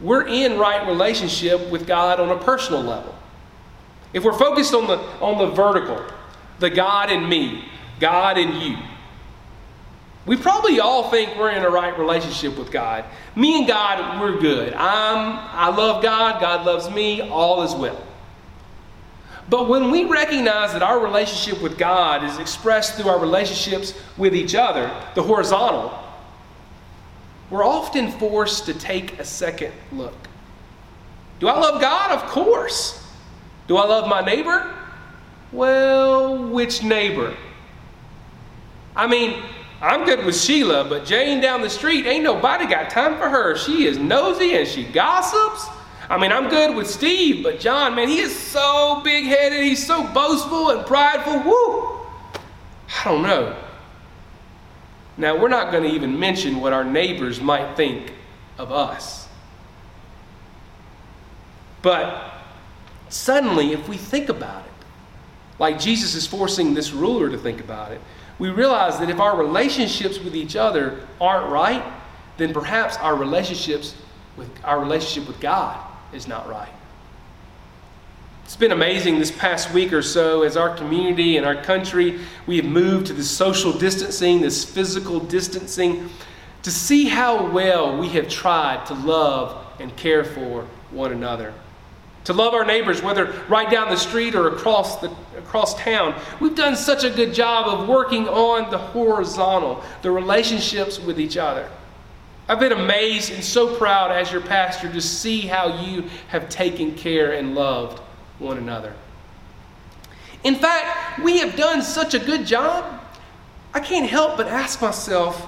we're 0.00 0.26
in 0.26 0.58
right 0.58 0.86
relationship 0.86 1.70
with 1.70 1.86
God 1.86 2.20
on 2.20 2.30
a 2.30 2.38
personal 2.42 2.82
level. 2.82 3.14
If 4.12 4.24
we're 4.24 4.38
focused 4.38 4.74
on 4.74 4.86
the, 4.86 4.98
on 5.20 5.38
the 5.38 5.54
vertical, 5.54 6.04
the 6.58 6.70
God 6.70 7.10
in 7.10 7.28
me, 7.28 7.64
God 8.00 8.38
and 8.38 8.62
you. 8.62 8.76
We 10.26 10.36
probably 10.36 10.80
all 10.80 11.10
think 11.10 11.36
we're 11.36 11.50
in 11.50 11.62
a 11.62 11.70
right 11.70 11.98
relationship 11.98 12.56
with 12.58 12.70
God. 12.70 13.04
Me 13.36 13.58
and 13.58 13.66
God, 13.66 14.20
we're 14.20 14.40
good. 14.40 14.72
I'm, 14.72 15.38
I 15.52 15.74
love 15.74 16.02
God, 16.02 16.40
God 16.40 16.64
loves 16.64 16.90
me, 16.90 17.20
all 17.22 17.62
is 17.62 17.74
well. 17.74 18.02
But 19.48 19.68
when 19.68 19.90
we 19.90 20.04
recognize 20.04 20.72
that 20.72 20.82
our 20.82 20.98
relationship 21.00 21.62
with 21.62 21.76
God 21.76 22.24
is 22.24 22.38
expressed 22.38 22.94
through 22.94 23.10
our 23.10 23.18
relationships 23.18 23.94
with 24.16 24.34
each 24.34 24.54
other, 24.54 24.90
the 25.14 25.22
horizontal, 25.22 25.98
we're 27.50 27.64
often 27.64 28.10
forced 28.12 28.64
to 28.66 28.74
take 28.74 29.18
a 29.18 29.24
second 29.24 29.72
look. 29.92 30.16
Do 31.40 31.48
I 31.48 31.58
love 31.58 31.80
God? 31.80 32.12
Of 32.12 32.28
course. 32.30 33.02
Do 33.66 33.76
I 33.76 33.86
love 33.86 34.08
my 34.08 34.22
neighbor? 34.22 34.74
Well, 35.52 36.48
which 36.50 36.82
neighbor? 36.82 37.36
I 38.96 39.06
mean, 39.06 39.42
I'm 39.80 40.04
good 40.04 40.24
with 40.24 40.40
Sheila, 40.40 40.84
but 40.88 41.04
Jane 41.04 41.40
down 41.40 41.60
the 41.60 41.68
street, 41.68 42.06
ain't 42.06 42.24
nobody 42.24 42.66
got 42.66 42.90
time 42.90 43.18
for 43.18 43.28
her. 43.28 43.56
She 43.56 43.86
is 43.86 43.98
nosy 43.98 44.54
and 44.56 44.66
she 44.66 44.84
gossips. 44.84 45.66
I 46.08 46.18
mean, 46.18 46.32
I'm 46.32 46.48
good 46.48 46.76
with 46.76 46.88
Steve, 46.88 47.42
but 47.42 47.60
John, 47.60 47.94
man, 47.94 48.08
he 48.08 48.18
is 48.18 48.36
so 48.36 49.00
big 49.02 49.24
headed. 49.24 49.62
He's 49.62 49.84
so 49.84 50.06
boastful 50.12 50.70
and 50.70 50.86
prideful. 50.86 51.40
Woo! 51.40 51.98
I 53.00 53.04
don't 53.04 53.22
know. 53.22 53.56
Now, 55.16 55.38
we're 55.38 55.48
not 55.48 55.72
going 55.72 55.84
to 55.84 55.90
even 55.90 56.18
mention 56.18 56.60
what 56.60 56.72
our 56.72 56.84
neighbors 56.84 57.40
might 57.40 57.76
think 57.76 58.12
of 58.58 58.70
us. 58.70 59.28
But 61.80 62.34
suddenly, 63.08 63.72
if 63.72 63.88
we 63.88 63.96
think 63.96 64.28
about 64.28 64.64
it, 64.64 64.72
like 65.58 65.78
Jesus 65.78 66.14
is 66.14 66.26
forcing 66.26 66.74
this 66.74 66.92
ruler 66.92 67.30
to 67.30 67.38
think 67.38 67.60
about 67.60 67.92
it, 67.92 68.00
we 68.38 68.50
realize 68.50 68.98
that 68.98 69.08
if 69.08 69.20
our 69.20 69.36
relationships 69.36 70.18
with 70.18 70.34
each 70.34 70.56
other 70.56 71.06
aren't 71.20 71.50
right, 71.50 71.84
then 72.36 72.52
perhaps 72.52 72.96
our 72.96 73.14
relationships 73.14 73.94
with 74.36 74.50
our 74.64 74.80
relationship 74.80 75.28
with 75.28 75.40
God 75.40 75.93
is 76.14 76.28
not 76.28 76.48
right. 76.48 76.72
It's 78.44 78.56
been 78.56 78.72
amazing 78.72 79.18
this 79.18 79.30
past 79.30 79.72
week 79.72 79.92
or 79.92 80.02
so 80.02 80.42
as 80.42 80.56
our 80.56 80.76
community 80.76 81.38
and 81.38 81.46
our 81.46 81.60
country, 81.62 82.20
we 82.46 82.56
have 82.56 82.66
moved 82.66 83.06
to 83.06 83.12
this 83.14 83.30
social 83.30 83.72
distancing, 83.72 84.42
this 84.42 84.64
physical 84.64 85.18
distancing, 85.18 86.10
to 86.62 86.70
see 86.70 87.06
how 87.06 87.50
well 87.50 87.98
we 87.98 88.08
have 88.10 88.28
tried 88.28 88.86
to 88.86 88.94
love 88.94 89.66
and 89.80 89.96
care 89.96 90.24
for 90.24 90.66
one 90.90 91.10
another. 91.10 91.54
To 92.24 92.32
love 92.32 92.54
our 92.54 92.64
neighbors, 92.64 93.02
whether 93.02 93.32
right 93.48 93.70
down 93.70 93.88
the 93.88 93.96
street 93.96 94.34
or 94.34 94.48
across, 94.48 95.00
the, 95.00 95.14
across 95.36 95.74
town. 95.74 96.14
We've 96.40 96.54
done 96.54 96.76
such 96.76 97.04
a 97.04 97.10
good 97.10 97.34
job 97.34 97.66
of 97.66 97.88
working 97.88 98.28
on 98.28 98.70
the 98.70 98.78
horizontal, 98.78 99.82
the 100.02 100.10
relationships 100.10 100.98
with 100.98 101.18
each 101.18 101.36
other. 101.36 101.68
I've 102.48 102.60
been 102.60 102.72
amazed 102.72 103.32
and 103.32 103.42
so 103.42 103.76
proud 103.76 104.10
as 104.10 104.30
your 104.30 104.42
pastor 104.42 104.92
to 104.92 105.00
see 105.00 105.42
how 105.42 105.82
you 105.82 106.04
have 106.28 106.48
taken 106.48 106.94
care 106.94 107.32
and 107.32 107.54
loved 107.54 108.00
one 108.38 108.58
another. 108.58 108.92
In 110.42 110.56
fact, 110.56 111.20
we 111.20 111.38
have 111.38 111.56
done 111.56 111.82
such 111.82 112.12
a 112.12 112.18
good 112.18 112.46
job, 112.46 113.00
I 113.72 113.80
can't 113.80 114.08
help 114.08 114.36
but 114.36 114.46
ask 114.46 114.80
myself, 114.80 115.40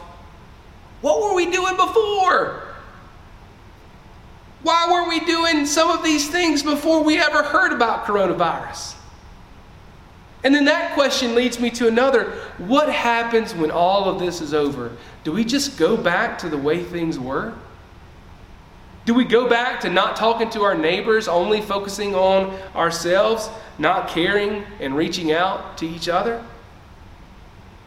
what 1.01 1.23
were 1.23 1.35
we 1.35 1.51
doing 1.51 1.77
before? 1.77 2.63
Why 4.63 4.89
were 4.91 5.09
we 5.09 5.21
doing 5.21 5.65
some 5.65 5.91
of 5.91 6.03
these 6.03 6.29
things 6.29 6.63
before 6.63 7.05
we 7.05 7.19
ever 7.19 7.45
heard 7.45 7.73
about 7.73 8.05
coronavirus? 8.05 8.96
And 10.47 10.55
then 10.55 10.67
that 10.67 10.95
question 10.95 11.35
leads 11.35 11.59
me 11.59 11.71
to 11.71 11.89
another. 11.89 12.31
What 12.59 12.89
happens 12.89 13.53
when 13.53 13.73
all 13.73 14.05
of 14.05 14.21
this 14.21 14.41
is 14.41 14.55
over? 14.55 14.97
Do 15.25 15.33
we 15.33 15.45
just 15.45 15.77
go 15.77 15.97
back 15.97 16.39
to 16.39 16.49
the 16.49 16.57
way 16.57 16.85
things 16.85 17.19
were? 17.19 17.53
Do 19.07 19.13
we 19.13 19.25
go 19.25 19.49
back 19.49 19.81
to 19.81 19.91
not 19.91 20.15
talking 20.15 20.49
to 20.51 20.63
our 20.63 20.77
neighbors, 20.77 21.27
only 21.27 21.61
focusing 21.61 22.15
on 22.15 22.57
ourselves, 22.77 23.51
not 23.81 24.07
caring 24.07 24.63
and 24.79 24.97
reaching 24.97 25.33
out 25.33 25.77
to 25.79 25.85
each 25.85 26.09
other? 26.09 26.41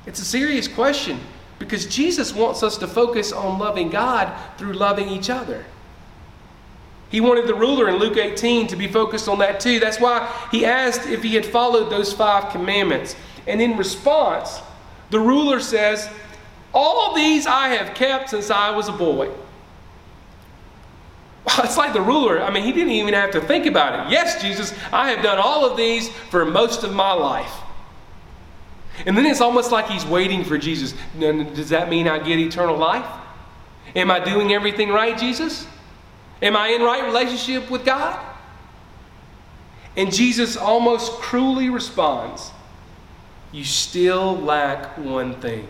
It's 0.05 0.19
a 0.19 0.25
serious 0.25 0.67
question 0.67 1.17
because 1.59 1.85
Jesus 1.85 2.35
wants 2.35 2.61
us 2.61 2.77
to 2.79 2.89
focus 2.89 3.31
on 3.31 3.57
loving 3.57 3.89
God 3.89 4.37
through 4.57 4.73
loving 4.73 5.07
each 5.07 5.29
other. 5.29 5.63
He 7.09 7.21
wanted 7.21 7.47
the 7.47 7.55
ruler 7.55 7.89
in 7.89 7.95
Luke 7.95 8.17
18 8.17 8.67
to 8.67 8.75
be 8.75 8.87
focused 8.87 9.27
on 9.27 9.39
that 9.39 9.59
too. 9.59 9.79
That's 9.79 9.99
why 9.99 10.31
he 10.51 10.65
asked 10.65 11.07
if 11.07 11.23
he 11.23 11.33
had 11.33 11.45
followed 11.45 11.89
those 11.89 12.13
five 12.13 12.51
commandments. 12.51 13.15
And 13.47 13.61
in 13.61 13.77
response, 13.77 14.61
the 15.09 15.19
ruler 15.19 15.59
says, 15.59 16.07
All 16.73 17.15
these 17.15 17.47
I 17.47 17.69
have 17.69 17.95
kept 17.95 18.29
since 18.29 18.51
I 18.51 18.69
was 18.71 18.89
a 18.89 18.93
boy. 18.93 19.31
Well, 21.45 21.65
it's 21.65 21.77
like 21.77 21.93
the 21.93 22.01
ruler, 22.01 22.41
I 22.43 22.51
mean, 22.51 22.63
he 22.63 22.71
didn't 22.71 22.91
even 22.91 23.13
have 23.13 23.31
to 23.31 23.41
think 23.41 23.65
about 23.65 24.07
it. 24.07 24.11
Yes, 24.11 24.41
Jesus, 24.41 24.73
I 24.91 25.09
have 25.09 25.23
done 25.23 25.39
all 25.39 25.65
of 25.65 25.77
these 25.77 26.09
for 26.29 26.45
most 26.45 26.83
of 26.83 26.93
my 26.93 27.13
life. 27.13 27.53
And 29.05 29.17
then 29.17 29.25
it's 29.25 29.41
almost 29.41 29.71
like 29.71 29.87
he's 29.87 30.05
waiting 30.05 30.43
for 30.43 30.57
Jesus. 30.57 30.93
Does 31.17 31.69
that 31.69 31.89
mean 31.89 32.07
I 32.07 32.19
get 32.19 32.37
eternal 32.37 32.77
life? 32.77 33.05
Am 33.95 34.11
I 34.11 34.19
doing 34.19 34.51
everything 34.51 34.89
right, 34.89 35.17
Jesus? 35.17 35.65
Am 36.41 36.55
I 36.55 36.69
in 36.69 36.81
right 36.81 37.03
relationship 37.03 37.69
with 37.69 37.86
God? 37.86 38.25
And 39.98 40.13
Jesus 40.13 40.55
almost 40.55 41.13
cruelly 41.13 41.69
responds, 41.69 42.51
You 43.51 43.63
still 43.63 44.38
lack 44.38 44.98
one 44.98 45.34
thing. 45.41 45.67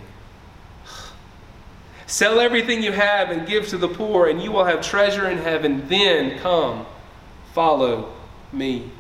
Sell 2.06 2.40
everything 2.40 2.84
you 2.84 2.92
have 2.92 3.30
and 3.30 3.48
give 3.48 3.68
to 3.70 3.78
the 3.78 3.88
poor, 3.88 4.28
and 4.28 4.42
you 4.42 4.52
will 4.52 4.66
have 4.66 4.82
treasure 4.82 5.30
in 5.30 5.38
heaven. 5.38 5.88
Then 5.88 6.40
come, 6.40 6.86
follow 7.54 8.14
me. 8.52 8.92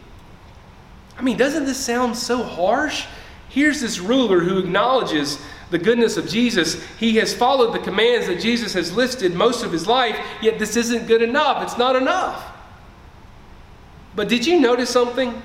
I 1.17 1.21
mean, 1.21 1.35
doesn't 1.35 1.65
this 1.65 1.83
sound 1.83 2.15
so 2.15 2.43
harsh? 2.43 3.05
Here's 3.49 3.81
this 3.81 3.99
ruler 3.99 4.39
who 4.39 4.59
acknowledges 4.59 5.39
the 5.69 5.77
goodness 5.77 6.17
of 6.17 6.27
Jesus. 6.27 6.83
He 6.97 7.17
has 7.17 7.33
followed 7.33 7.73
the 7.73 7.79
commands 7.79 8.27
that 8.27 8.39
Jesus 8.39 8.73
has 8.73 8.93
listed 8.93 9.33
most 9.33 9.63
of 9.63 9.71
his 9.71 9.87
life, 9.87 10.19
yet 10.41 10.59
this 10.59 10.75
isn't 10.75 11.07
good 11.07 11.21
enough. 11.21 11.63
It's 11.63 11.77
not 11.77 11.95
enough. 11.95 12.45
But 14.15 14.27
did 14.27 14.45
you 14.45 14.59
notice 14.59 14.89
something? 14.89 15.41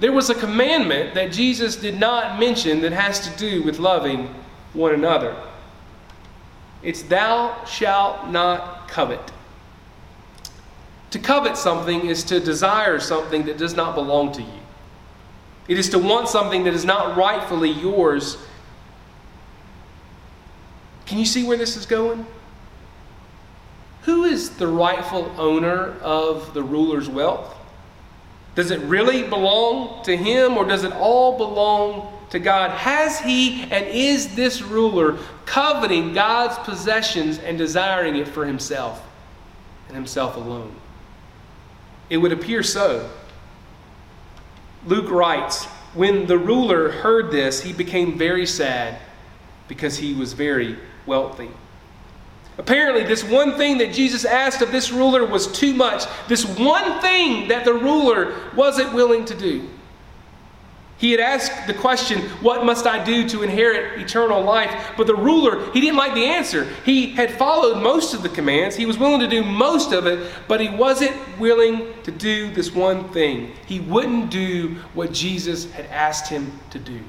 There 0.00 0.12
was 0.12 0.30
a 0.30 0.34
commandment 0.34 1.14
that 1.14 1.32
Jesus 1.32 1.76
did 1.76 1.98
not 1.98 2.38
mention 2.38 2.80
that 2.82 2.92
has 2.92 3.20
to 3.28 3.36
do 3.36 3.62
with 3.62 3.78
loving 3.78 4.34
one 4.72 4.94
another. 4.94 5.36
It's 6.82 7.02
thou 7.02 7.64
shalt 7.64 8.28
not 8.28 8.88
covet. 8.88 9.32
To 11.10 11.18
covet 11.18 11.56
something 11.56 12.06
is 12.06 12.22
to 12.24 12.38
desire 12.38 13.00
something 13.00 13.46
that 13.46 13.58
does 13.58 13.74
not 13.74 13.94
belong 13.94 14.32
to 14.32 14.42
you. 14.42 14.60
It 15.66 15.78
is 15.78 15.88
to 15.90 15.98
want 15.98 16.28
something 16.28 16.64
that 16.64 16.74
is 16.74 16.84
not 16.84 17.16
rightfully 17.16 17.70
yours 17.70 18.38
can 21.08 21.16
you 21.16 21.24
see 21.24 21.42
where 21.42 21.56
this 21.56 21.74
is 21.74 21.86
going? 21.86 22.26
Who 24.02 24.24
is 24.24 24.50
the 24.50 24.68
rightful 24.68 25.32
owner 25.38 25.94
of 26.02 26.52
the 26.52 26.62
ruler's 26.62 27.08
wealth? 27.08 27.56
Does 28.54 28.70
it 28.70 28.80
really 28.80 29.22
belong 29.22 30.04
to 30.04 30.14
him 30.14 30.58
or 30.58 30.66
does 30.66 30.84
it 30.84 30.92
all 30.92 31.38
belong 31.38 32.12
to 32.28 32.38
God? 32.38 32.72
Has 32.72 33.18
he 33.20 33.62
and 33.70 33.86
is 33.86 34.34
this 34.34 34.60
ruler 34.60 35.16
coveting 35.46 36.12
God's 36.12 36.58
possessions 36.58 37.38
and 37.38 37.56
desiring 37.56 38.16
it 38.16 38.28
for 38.28 38.44
himself 38.44 39.02
and 39.86 39.96
himself 39.96 40.36
alone? 40.36 40.74
It 42.10 42.18
would 42.18 42.32
appear 42.32 42.62
so. 42.62 43.08
Luke 44.84 45.10
writes 45.10 45.64
When 45.94 46.26
the 46.26 46.36
ruler 46.36 46.90
heard 46.90 47.30
this, 47.30 47.62
he 47.62 47.72
became 47.72 48.18
very 48.18 48.44
sad 48.44 49.00
because 49.68 49.96
he 49.96 50.12
was 50.12 50.34
very 50.34 50.76
wealthy. 51.08 51.50
Apparently, 52.58 53.04
this 53.04 53.24
one 53.24 53.56
thing 53.56 53.78
that 53.78 53.92
Jesus 53.92 54.24
asked 54.24 54.62
of 54.62 54.72
this 54.72 54.92
ruler 54.92 55.24
was 55.24 55.46
too 55.46 55.74
much. 55.74 56.04
This 56.28 56.44
one 56.44 57.00
thing 57.00 57.48
that 57.48 57.64
the 57.64 57.74
ruler 57.74 58.34
wasn't 58.54 58.92
willing 58.92 59.24
to 59.26 59.34
do. 59.34 59.68
He 60.98 61.12
had 61.12 61.20
asked 61.20 61.68
the 61.68 61.74
question, 61.74 62.20
What 62.42 62.64
must 62.64 62.84
I 62.84 63.02
do 63.04 63.28
to 63.28 63.44
inherit 63.44 64.00
eternal 64.00 64.42
life? 64.42 64.94
But 64.96 65.06
the 65.06 65.14
ruler, 65.14 65.70
he 65.72 65.80
didn't 65.80 65.96
like 65.96 66.14
the 66.14 66.24
answer. 66.24 66.64
He 66.84 67.10
had 67.10 67.30
followed 67.30 67.80
most 67.80 68.14
of 68.14 68.24
the 68.24 68.28
commands, 68.28 68.74
he 68.74 68.86
was 68.86 68.98
willing 68.98 69.20
to 69.20 69.28
do 69.28 69.44
most 69.44 69.92
of 69.92 70.06
it, 70.06 70.32
but 70.48 70.60
he 70.60 70.68
wasn't 70.68 71.16
willing 71.38 71.94
to 72.02 72.10
do 72.10 72.52
this 72.52 72.74
one 72.74 73.08
thing. 73.10 73.52
He 73.66 73.78
wouldn't 73.78 74.30
do 74.30 74.74
what 74.94 75.12
Jesus 75.12 75.70
had 75.70 75.86
asked 75.86 76.28
him 76.28 76.58
to 76.70 76.80
do. 76.80 77.00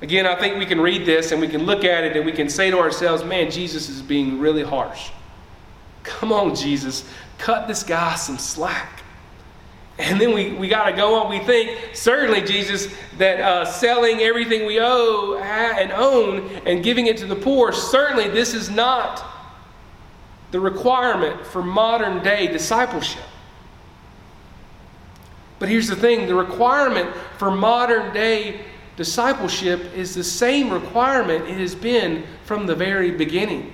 Again, 0.00 0.26
I 0.26 0.38
think 0.38 0.58
we 0.58 0.66
can 0.66 0.80
read 0.80 1.04
this 1.04 1.32
and 1.32 1.40
we 1.40 1.48
can 1.48 1.64
look 1.64 1.84
at 1.84 2.04
it 2.04 2.16
and 2.16 2.24
we 2.24 2.32
can 2.32 2.48
say 2.48 2.70
to 2.70 2.78
ourselves, 2.78 3.24
man, 3.24 3.50
Jesus 3.50 3.88
is 3.88 4.00
being 4.00 4.38
really 4.38 4.62
harsh. 4.62 5.10
Come 6.04 6.32
on, 6.32 6.54
Jesus, 6.54 7.04
cut 7.36 7.66
this 7.66 7.82
guy 7.82 8.14
some 8.14 8.38
slack. 8.38 9.02
And 9.98 10.20
then 10.20 10.32
we, 10.32 10.52
we 10.52 10.68
got 10.68 10.84
to 10.88 10.92
go 10.92 11.16
on. 11.16 11.28
We 11.28 11.40
think, 11.40 11.96
certainly, 11.96 12.40
Jesus, 12.40 12.86
that 13.18 13.40
uh, 13.40 13.64
selling 13.64 14.20
everything 14.20 14.64
we 14.64 14.78
owe 14.80 15.40
and 15.42 15.90
own 15.90 16.48
and 16.64 16.84
giving 16.84 17.08
it 17.08 17.16
to 17.16 17.26
the 17.26 17.34
poor, 17.34 17.72
certainly 17.72 18.28
this 18.28 18.54
is 18.54 18.70
not 18.70 19.24
the 20.52 20.60
requirement 20.60 21.44
for 21.44 21.62
modern 21.64 22.22
day 22.22 22.46
discipleship. 22.46 23.24
But 25.58 25.68
here's 25.68 25.88
the 25.88 25.96
thing 25.96 26.28
the 26.28 26.34
requirement 26.36 27.12
for 27.36 27.50
modern 27.50 28.14
day 28.14 28.60
discipleship 28.98 29.94
is 29.94 30.12
the 30.12 30.24
same 30.24 30.70
requirement 30.70 31.48
it 31.48 31.56
has 31.56 31.72
been 31.72 32.24
from 32.44 32.66
the 32.66 32.74
very 32.74 33.12
beginning. 33.12 33.72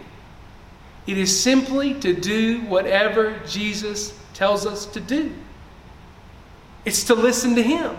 It 1.07 1.17
is 1.17 1.41
simply 1.41 1.95
to 2.01 2.13
do 2.13 2.61
whatever 2.67 3.41
Jesus 3.47 4.13
tells 4.35 4.67
us 4.67 4.85
to 4.85 5.01
do. 5.01 5.33
It's 6.85 7.05
to 7.05 7.15
listen 7.15 7.55
to 7.55 7.63
Him. 7.63 7.97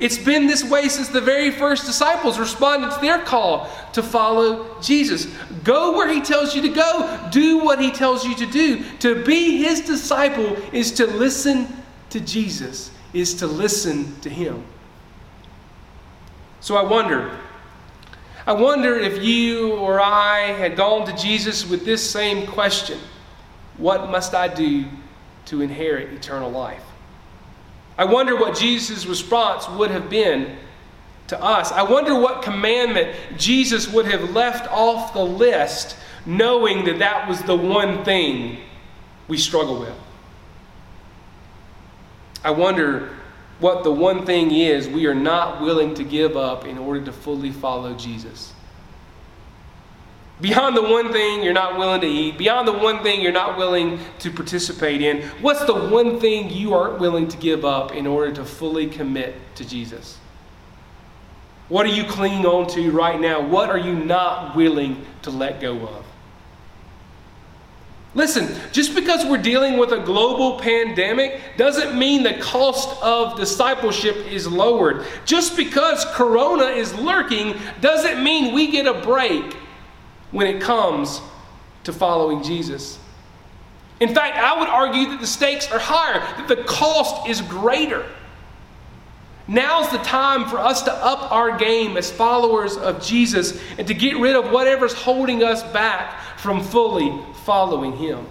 It's 0.00 0.18
been 0.18 0.48
this 0.48 0.64
way 0.64 0.88
since 0.88 1.06
the 1.06 1.20
very 1.20 1.52
first 1.52 1.86
disciples 1.86 2.40
responded 2.40 2.90
to 2.90 3.00
their 3.00 3.20
call 3.20 3.70
to 3.92 4.02
follow 4.02 4.80
Jesus. 4.82 5.26
Go 5.62 5.96
where 5.96 6.12
He 6.12 6.20
tells 6.20 6.56
you 6.56 6.62
to 6.62 6.68
go, 6.70 7.28
do 7.30 7.58
what 7.58 7.80
He 7.80 7.92
tells 7.92 8.24
you 8.24 8.34
to 8.34 8.46
do. 8.46 8.82
To 8.98 9.24
be 9.24 9.58
His 9.58 9.80
disciple 9.80 10.56
is 10.72 10.90
to 10.92 11.06
listen 11.06 11.68
to 12.10 12.18
Jesus, 12.18 12.90
is 13.12 13.34
to 13.34 13.46
listen 13.46 14.20
to 14.22 14.28
Him. 14.28 14.64
So 16.60 16.76
I 16.76 16.82
wonder. 16.82 17.38
I 18.46 18.52
wonder 18.52 18.98
if 18.98 19.22
you 19.22 19.74
or 19.74 20.00
I 20.00 20.52
had 20.52 20.76
gone 20.76 21.06
to 21.06 21.16
Jesus 21.16 21.68
with 21.68 21.84
this 21.84 22.08
same 22.08 22.46
question 22.46 22.98
What 23.76 24.10
must 24.10 24.34
I 24.34 24.48
do 24.48 24.86
to 25.46 25.60
inherit 25.60 26.12
eternal 26.12 26.50
life? 26.50 26.82
I 27.96 28.04
wonder 28.04 28.36
what 28.36 28.56
Jesus' 28.56 29.06
response 29.06 29.68
would 29.68 29.90
have 29.90 30.08
been 30.08 30.56
to 31.26 31.42
us. 31.42 31.72
I 31.72 31.82
wonder 31.82 32.18
what 32.18 32.42
commandment 32.42 33.14
Jesus 33.36 33.88
would 33.88 34.06
have 34.06 34.30
left 34.30 34.70
off 34.70 35.12
the 35.12 35.24
list, 35.24 35.96
knowing 36.24 36.84
that 36.84 37.00
that 37.00 37.28
was 37.28 37.42
the 37.42 37.56
one 37.56 38.04
thing 38.04 38.58
we 39.26 39.36
struggle 39.36 39.80
with. 39.80 39.94
I 42.44 42.50
wonder 42.50 43.17
what 43.60 43.82
the 43.84 43.90
one 43.90 44.24
thing 44.24 44.50
is 44.52 44.88
we 44.88 45.06
are 45.06 45.14
not 45.14 45.60
willing 45.60 45.94
to 45.94 46.04
give 46.04 46.36
up 46.36 46.64
in 46.64 46.78
order 46.78 47.04
to 47.04 47.12
fully 47.12 47.50
follow 47.50 47.94
Jesus. 47.94 48.52
Beyond 50.40 50.76
the 50.76 50.82
one 50.82 51.12
thing 51.12 51.42
you're 51.42 51.52
not 51.52 51.76
willing 51.76 52.00
to 52.00 52.06
eat, 52.06 52.38
beyond 52.38 52.68
the 52.68 52.72
one 52.72 53.02
thing 53.02 53.20
you're 53.20 53.32
not 53.32 53.58
willing 53.58 53.98
to 54.20 54.30
participate 54.30 55.02
in, 55.02 55.22
what's 55.40 55.64
the 55.64 55.74
one 55.74 56.20
thing 56.20 56.48
you 56.50 56.74
aren't 56.74 57.00
willing 57.00 57.26
to 57.28 57.36
give 57.36 57.64
up 57.64 57.92
in 57.92 58.06
order 58.06 58.32
to 58.34 58.44
fully 58.44 58.86
commit 58.86 59.34
to 59.56 59.64
Jesus? 59.64 60.18
What 61.68 61.86
are 61.86 61.90
you 61.90 62.04
clinging 62.04 62.46
on 62.46 62.68
to 62.68 62.90
right 62.92 63.20
now? 63.20 63.40
What 63.40 63.68
are 63.68 63.78
you 63.78 63.94
not 63.94 64.54
willing 64.54 65.04
to 65.22 65.30
let 65.30 65.60
go 65.60 65.76
of? 65.88 66.04
Listen, 68.18 68.48
just 68.72 68.96
because 68.96 69.24
we're 69.24 69.40
dealing 69.40 69.78
with 69.78 69.92
a 69.92 70.00
global 70.00 70.58
pandemic 70.58 71.40
doesn't 71.56 71.96
mean 71.96 72.24
the 72.24 72.34
cost 72.38 73.00
of 73.00 73.38
discipleship 73.38 74.16
is 74.28 74.44
lowered. 74.44 75.06
Just 75.24 75.56
because 75.56 76.04
corona 76.14 76.64
is 76.64 76.92
lurking 76.96 77.54
doesn't 77.80 78.20
mean 78.20 78.52
we 78.52 78.72
get 78.72 78.88
a 78.88 78.94
break 79.02 79.56
when 80.32 80.48
it 80.48 80.60
comes 80.60 81.20
to 81.84 81.92
following 81.92 82.42
Jesus. 82.42 82.98
In 84.00 84.12
fact, 84.12 84.36
I 84.36 84.58
would 84.58 84.68
argue 84.68 85.10
that 85.10 85.20
the 85.20 85.26
stakes 85.26 85.70
are 85.70 85.78
higher, 85.78 86.18
that 86.38 86.48
the 86.48 86.64
cost 86.64 87.28
is 87.28 87.40
greater. 87.42 88.04
Now's 89.46 89.90
the 89.90 89.98
time 89.98 90.48
for 90.48 90.58
us 90.58 90.82
to 90.82 90.92
up 90.92 91.30
our 91.30 91.56
game 91.56 91.96
as 91.96 92.10
followers 92.10 92.76
of 92.76 93.00
Jesus 93.00 93.60
and 93.78 93.86
to 93.86 93.94
get 93.94 94.16
rid 94.16 94.34
of 94.34 94.50
whatever's 94.50 94.92
holding 94.92 95.44
us 95.44 95.62
back 95.72 96.20
from 96.36 96.64
fully 96.64 97.16
following 97.48 97.96
Him. 97.96 98.26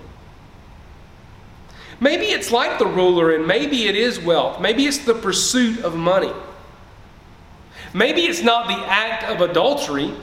Maybe 1.99 2.25
it's 2.25 2.51
like 2.51 2.77
the 2.77 2.86
ruler, 2.86 3.36
and 3.36 3.47
maybe 3.47 3.88
it 3.88 3.95
is 3.95 4.19
wealth. 4.19 4.62
Maybe 4.62 4.86
it's 4.86 4.99
the 4.99 5.15
pursuit 5.15 5.80
of 5.80 5.95
money. 5.95 6.32
Maybe 7.95 8.21
it's 8.21 8.43
not 8.43 8.67
the 8.67 8.75
act 8.75 9.23
of 9.23 9.41
adultery, 9.41 10.13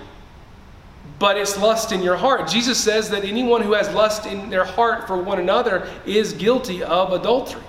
but 1.19 1.37
it's 1.37 1.59
lust 1.59 1.91
in 1.91 2.05
your 2.05 2.15
heart. 2.15 2.49
Jesus 2.49 2.79
says 2.79 3.11
that 3.11 3.25
anyone 3.25 3.63
who 3.63 3.73
has 3.73 3.93
lust 3.93 4.27
in 4.27 4.49
their 4.49 4.63
heart 4.63 5.09
for 5.09 5.21
one 5.21 5.41
another 5.41 5.91
is 6.07 6.33
guilty 6.33 6.85
of 6.85 7.13
adultery. 7.13 7.65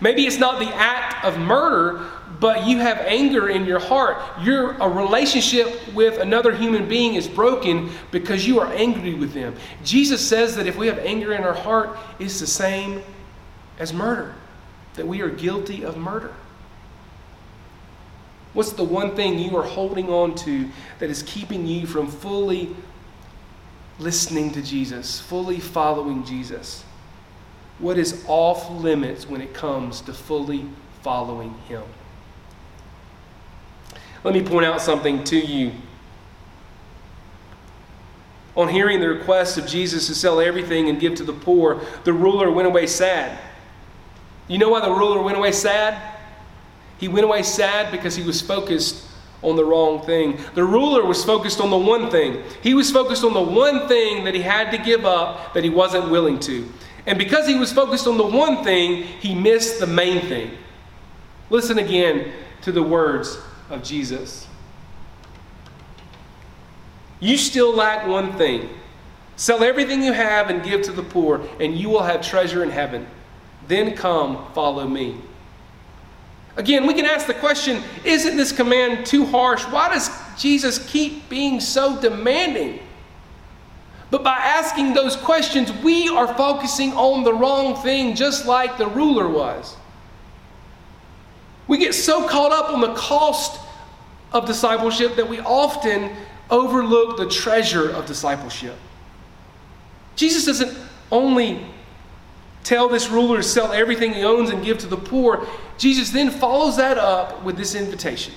Maybe 0.00 0.26
it's 0.26 0.38
not 0.38 0.58
the 0.58 0.74
act 0.74 1.24
of 1.24 1.38
murder, 1.38 2.04
but 2.40 2.66
you 2.66 2.78
have 2.78 2.98
anger 2.98 3.48
in 3.48 3.64
your 3.64 3.78
heart. 3.78 4.18
Your 4.40 4.72
a 4.72 4.88
relationship 4.88 5.92
with 5.94 6.18
another 6.18 6.54
human 6.54 6.88
being 6.88 7.14
is 7.14 7.28
broken 7.28 7.90
because 8.10 8.46
you 8.46 8.60
are 8.60 8.72
angry 8.72 9.14
with 9.14 9.32
them. 9.32 9.54
Jesus 9.84 10.26
says 10.26 10.56
that 10.56 10.66
if 10.66 10.76
we 10.76 10.86
have 10.86 10.98
anger 10.98 11.32
in 11.32 11.44
our 11.44 11.54
heart, 11.54 11.96
it's 12.18 12.40
the 12.40 12.46
same 12.46 13.02
as 13.78 13.92
murder, 13.92 14.34
that 14.94 15.06
we 15.06 15.20
are 15.20 15.30
guilty 15.30 15.84
of 15.84 15.96
murder. 15.96 16.32
What's 18.52 18.72
the 18.72 18.84
one 18.84 19.16
thing 19.16 19.38
you 19.38 19.56
are 19.56 19.64
holding 19.64 20.08
on 20.10 20.36
to 20.36 20.68
that 21.00 21.10
is 21.10 21.24
keeping 21.24 21.66
you 21.66 21.86
from 21.86 22.06
fully 22.06 22.74
listening 23.98 24.52
to 24.52 24.62
Jesus, 24.62 25.20
fully 25.20 25.58
following 25.58 26.24
Jesus? 26.24 26.84
What 27.80 27.98
is 27.98 28.24
off 28.28 28.70
limits 28.70 29.28
when 29.28 29.40
it 29.40 29.52
comes 29.54 30.00
to 30.02 30.12
fully 30.12 30.66
following 31.02 31.54
Him? 31.68 31.82
Let 34.24 34.32
me 34.32 34.42
point 34.42 34.64
out 34.64 34.80
something 34.80 35.22
to 35.24 35.36
you. 35.36 35.72
On 38.56 38.68
hearing 38.68 39.00
the 39.00 39.08
request 39.08 39.58
of 39.58 39.66
Jesus 39.66 40.06
to 40.06 40.14
sell 40.14 40.40
everything 40.40 40.88
and 40.88 40.98
give 40.98 41.14
to 41.16 41.24
the 41.24 41.32
poor, 41.32 41.82
the 42.04 42.12
ruler 42.12 42.50
went 42.50 42.66
away 42.66 42.86
sad. 42.86 43.38
You 44.48 44.58
know 44.58 44.70
why 44.70 44.80
the 44.80 44.90
ruler 44.90 45.22
went 45.22 45.36
away 45.36 45.52
sad? 45.52 46.00
He 46.98 47.08
went 47.08 47.24
away 47.24 47.42
sad 47.42 47.92
because 47.92 48.16
he 48.16 48.22
was 48.22 48.40
focused 48.40 49.04
on 49.42 49.56
the 49.56 49.64
wrong 49.64 50.00
thing. 50.06 50.38
The 50.54 50.64
ruler 50.64 51.04
was 51.04 51.22
focused 51.22 51.60
on 51.60 51.68
the 51.68 51.76
one 51.76 52.10
thing. 52.10 52.42
He 52.62 52.72
was 52.72 52.90
focused 52.90 53.24
on 53.24 53.34
the 53.34 53.42
one 53.42 53.88
thing 53.88 54.24
that 54.24 54.34
he 54.34 54.40
had 54.40 54.70
to 54.70 54.78
give 54.78 55.04
up 55.04 55.52
that 55.52 55.64
he 55.64 55.70
wasn't 55.70 56.10
willing 56.10 56.38
to. 56.40 56.66
And 57.06 57.18
because 57.18 57.46
he 57.46 57.56
was 57.56 57.72
focused 57.72 58.06
on 58.06 58.16
the 58.16 58.26
one 58.26 58.64
thing, 58.64 59.02
he 59.02 59.34
missed 59.34 59.80
the 59.80 59.86
main 59.86 60.22
thing. 60.28 60.52
Listen 61.50 61.78
again 61.78 62.32
to 62.62 62.72
the 62.72 62.82
words 62.82 63.36
of 63.74 63.82
Jesus. 63.82 64.46
You 67.20 67.36
still 67.36 67.74
lack 67.74 68.06
one 68.06 68.32
thing. 68.36 68.68
Sell 69.36 69.64
everything 69.64 70.02
you 70.02 70.12
have 70.12 70.50
and 70.50 70.62
give 70.62 70.82
to 70.82 70.92
the 70.92 71.02
poor, 71.02 71.46
and 71.58 71.76
you 71.76 71.88
will 71.88 72.02
have 72.02 72.22
treasure 72.22 72.62
in 72.62 72.70
heaven. 72.70 73.06
Then 73.66 73.96
come, 73.96 74.46
follow 74.52 74.86
me. 74.86 75.16
Again, 76.56 76.86
we 76.86 76.94
can 76.94 77.04
ask 77.04 77.26
the 77.26 77.34
question 77.34 77.82
isn't 78.04 78.36
this 78.36 78.52
command 78.52 79.06
too 79.06 79.26
harsh? 79.26 79.64
Why 79.64 79.88
does 79.88 80.10
Jesus 80.38 80.78
keep 80.86 81.28
being 81.28 81.60
so 81.60 82.00
demanding? 82.00 82.80
But 84.10 84.22
by 84.22 84.36
asking 84.36 84.94
those 84.94 85.16
questions, 85.16 85.72
we 85.82 86.08
are 86.08 86.32
focusing 86.34 86.92
on 86.92 87.24
the 87.24 87.34
wrong 87.34 87.82
thing, 87.82 88.14
just 88.14 88.46
like 88.46 88.78
the 88.78 88.86
ruler 88.86 89.28
was. 89.28 89.76
We 91.66 91.78
get 91.78 91.94
so 91.94 92.28
caught 92.28 92.52
up 92.52 92.70
on 92.70 92.80
the 92.80 92.94
cost 92.94 93.58
of 94.34 94.46
discipleship 94.46 95.16
that 95.16 95.28
we 95.28 95.40
often 95.40 96.10
overlook 96.50 97.16
the 97.16 97.28
treasure 97.28 97.88
of 97.88 98.04
discipleship. 98.04 98.76
Jesus 100.16 100.44
doesn't 100.44 100.76
only 101.10 101.64
tell 102.64 102.88
this 102.88 103.08
ruler 103.08 103.38
to 103.38 103.42
sell 103.42 103.72
everything 103.72 104.12
he 104.12 104.22
owns 104.22 104.50
and 104.50 104.64
give 104.64 104.78
to 104.78 104.86
the 104.86 104.96
poor. 104.96 105.46
Jesus 105.78 106.10
then 106.10 106.30
follows 106.30 106.76
that 106.76 106.98
up 106.98 107.42
with 107.44 107.56
this 107.56 107.74
invitation 107.74 108.34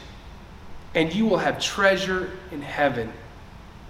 and 0.95 1.13
you 1.13 1.25
will 1.25 1.37
have 1.37 1.61
treasure 1.61 2.31
in 2.51 2.61
heaven. 2.61 3.11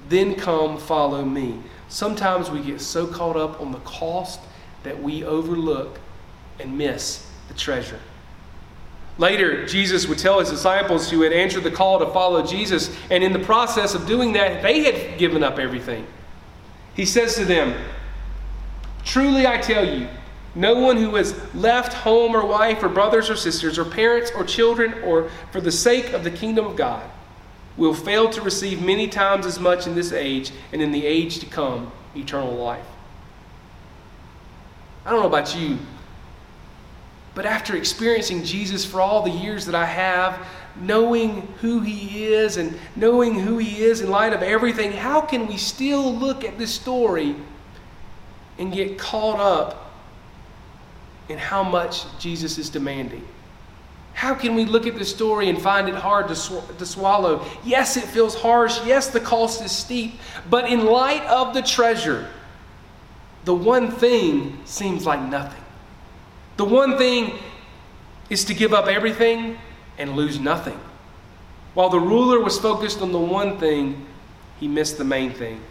Then 0.10 0.36
come 0.36 0.78
follow 0.78 1.24
me. 1.24 1.60
Sometimes 1.90 2.50
we 2.50 2.62
get 2.62 2.82
so 2.82 3.08
caught 3.08 3.38
up 3.38 3.62
on 3.62 3.72
the 3.72 3.80
cost 3.80 4.40
that 4.84 5.02
we 5.02 5.24
overlook 5.24 6.00
and 6.60 6.78
miss 6.78 7.30
the 7.48 7.54
treasure. 7.54 8.00
Later, 9.18 9.66
Jesus 9.66 10.08
would 10.08 10.20
tell 10.20 10.40
his 10.40 10.50
disciples 10.50 11.10
who 11.10 11.22
had 11.22 11.34
answered 11.34 11.64
the 11.64 11.72
call 11.72 12.00
to 12.00 12.08
follow 12.08 12.46
Jesus, 12.46 12.96
and 13.10 13.24
in 13.24 13.34
the 13.34 13.40
process 13.40 13.96
of 13.96 14.06
doing 14.06 14.34
that, 14.34 14.62
they 14.62 14.84
had 14.84 15.18
given 15.18 15.44
up 15.44 15.58
everything. 15.58 16.06
He 16.96 17.06
says 17.06 17.36
to 17.36 17.46
them, 17.46 17.76
Truly 19.04 19.48
I 19.48 19.58
tell 19.58 19.88
you, 19.88 20.08
no 20.54 20.76
one 20.76 20.98
who 20.98 21.16
has 21.16 21.40
left 21.54 21.94
home 21.94 22.36
or 22.36 22.46
wife 22.46 22.82
or 22.82 22.90
brothers 22.90 23.30
or 23.30 23.36
sisters 23.36 23.78
or 23.78 23.86
parents 23.86 24.32
or 24.36 24.44
children 24.44 24.96
or 25.04 25.30
for 25.52 25.62
the 25.62 25.72
sake 25.72 26.14
of 26.14 26.24
the 26.24 26.32
kingdom 26.32 26.66
of 26.66 26.76
God 26.76 27.08
will 27.78 27.94
fail 27.94 28.28
to 28.32 28.42
receive 28.42 28.82
many 28.82 29.08
times 29.08 29.46
as 29.46 29.60
much 29.60 29.86
in 29.86 29.94
this 29.94 30.12
age 30.12 30.52
and 30.74 30.82
in 30.82 30.92
the 30.92 31.06
age 31.06 31.40
to 31.40 31.46
come 31.46 31.92
eternal 32.16 32.56
life. 32.56 32.86
I 35.06 35.12
don't 35.12 35.22
know 35.22 35.28
about 35.28 35.56
you, 35.56 35.78
But 37.38 37.46
after 37.46 37.76
experiencing 37.76 38.44
Jesus 38.44 38.84
for 38.84 39.00
all 39.00 39.22
the 39.22 39.30
years 39.30 39.68
that 39.68 39.76
I 39.76 39.86
have, 39.86 40.44
knowing 40.76 41.44
who 41.62 41.82
he 41.82 42.26
is 42.26 42.58
and 42.58 42.76
knowing 42.96 43.36
who 43.36 43.60
he 43.60 43.84
is 43.84 44.02
in 44.02 44.10
light 44.10 44.34
of 44.34 44.42
everything, 44.42 44.92
how 44.92 45.22
can 45.22 45.46
we 45.46 45.56
still 45.56 46.16
look 46.16 46.44
at 46.44 46.58
this 46.58 46.74
story 46.74 47.36
and 48.58 48.74
get 48.74 48.98
caught 48.98 49.40
up 49.40 49.94
in 51.30 51.38
how 51.38 51.62
much 51.62 52.06
Jesus 52.18 52.58
is 52.58 52.72
demanding? 52.72 53.24
How 54.14 54.34
can 54.34 54.56
we 54.56 54.66
look 54.66 54.88
at 54.88 54.96
this 54.96 55.12
story 55.12 55.48
and 55.48 55.62
find 55.62 55.88
it 55.88 55.94
hard 55.94 56.30
to, 56.30 56.36
sw- 56.36 56.68
to 56.80 56.88
swallow? 56.88 57.46
Yes, 57.64 57.98
it 57.98 58.06
feels 58.06 58.34
harsh. 58.34 58.84
Yes, 58.84 59.12
the 59.12 59.20
cost 59.20 59.64
is 59.64 59.72
steep. 59.72 60.16
But 60.50 60.72
in 60.72 60.88
light 60.88 61.24
of 61.26 61.54
the 61.54 61.62
treasure, 61.62 62.28
the 63.46 63.54
one 63.54 63.92
thing 63.92 64.58
seems 64.66 65.06
like 65.06 65.22
nothing. 65.22 65.62
The 66.58 66.66
one 66.66 66.98
thing 66.98 67.40
is 68.30 68.44
to 68.46 68.54
give 68.54 68.74
up 68.74 68.88
everything 68.88 69.58
and 69.98 70.16
lose 70.16 70.40
nothing. 70.40 70.80
While 71.74 71.90
the 71.90 72.00
ruler 72.00 72.40
was 72.40 72.60
focused 72.60 73.02
on 73.02 73.12
the 73.12 73.20
one 73.20 73.60
thing, 73.60 74.06
he 74.60 74.68
missed 74.68 74.98
the 74.98 75.04
main 75.04 75.32
thing. 75.32 75.62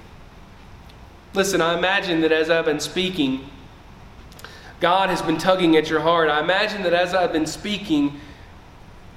Listen, 1.35 1.61
I 1.61 1.77
imagine 1.77 2.21
that 2.21 2.33
as 2.33 2.49
I've 2.49 2.65
been 2.65 2.81
speaking, 2.81 3.51
God 4.81 5.11
has 5.11 5.21
been 5.21 5.39
tugging 5.39 5.77
at 5.77 5.91
your 5.91 6.01
heart. 6.01 6.29
I 6.29 6.41
imagine 6.41 6.83
that 6.85 6.93
as 6.93 7.15
I've 7.15 7.33
been 7.33 7.47
speaking, 7.47 8.21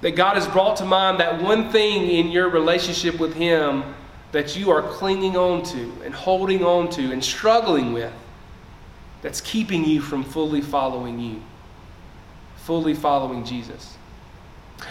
that 0.02 0.16
God 0.16 0.36
has 0.36 0.48
brought 0.48 0.78
to 0.78 0.86
mind 0.86 1.20
that 1.20 1.42
one 1.42 1.70
thing 1.72 2.10
in 2.10 2.30
your 2.32 2.50
relationship 2.50 3.20
with 3.20 3.34
Him 3.36 3.84
that 4.32 4.56
you 4.56 4.72
are 4.72 4.82
clinging 4.82 5.36
on 5.36 5.64
to 5.64 5.94
and 6.04 6.14
holding 6.14 6.64
on 6.64 6.90
to 6.92 7.12
and 7.12 7.24
struggling 7.24 7.94
with 7.94 8.14
that's 9.22 9.42
keeping 9.42 9.84
you 9.84 10.02
from 10.02 10.24
fully 10.24 10.62
following 10.62 11.20
you, 11.20 11.42
fully 12.70 12.94
following 12.94 13.44
Jesus. 13.44 13.98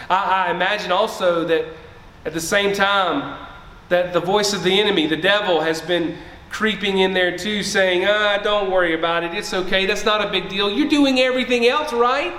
I, 0.09 0.47
I 0.47 0.51
imagine 0.51 0.91
also 0.91 1.45
that 1.45 1.65
at 2.25 2.33
the 2.33 2.41
same 2.41 2.75
time, 2.75 3.47
that 3.87 4.11
the 4.11 4.19
voice 4.19 4.51
of 4.51 4.63
the 4.63 4.81
enemy, 4.81 5.07
the 5.07 5.15
devil, 5.15 5.61
has 5.61 5.81
been 5.81 6.17
creeping 6.49 6.97
in 6.97 7.13
there 7.13 7.37
too, 7.37 7.63
saying, 7.63 8.03
ah, 8.05 8.37
don't 8.43 8.69
worry 8.69 8.95
about 8.95 9.23
it. 9.23 9.33
It's 9.33 9.53
okay. 9.53 9.85
That's 9.85 10.03
not 10.03 10.27
a 10.27 10.29
big 10.29 10.49
deal. 10.49 10.69
You're 10.69 10.89
doing 10.89 11.21
everything 11.21 11.67
else 11.67 11.93
right. 11.93 12.33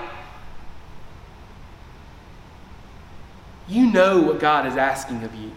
You 3.67 3.91
know 3.91 4.21
what 4.21 4.41
God 4.41 4.67
is 4.67 4.77
asking 4.77 5.23
of 5.25 5.35
you. 5.35 5.53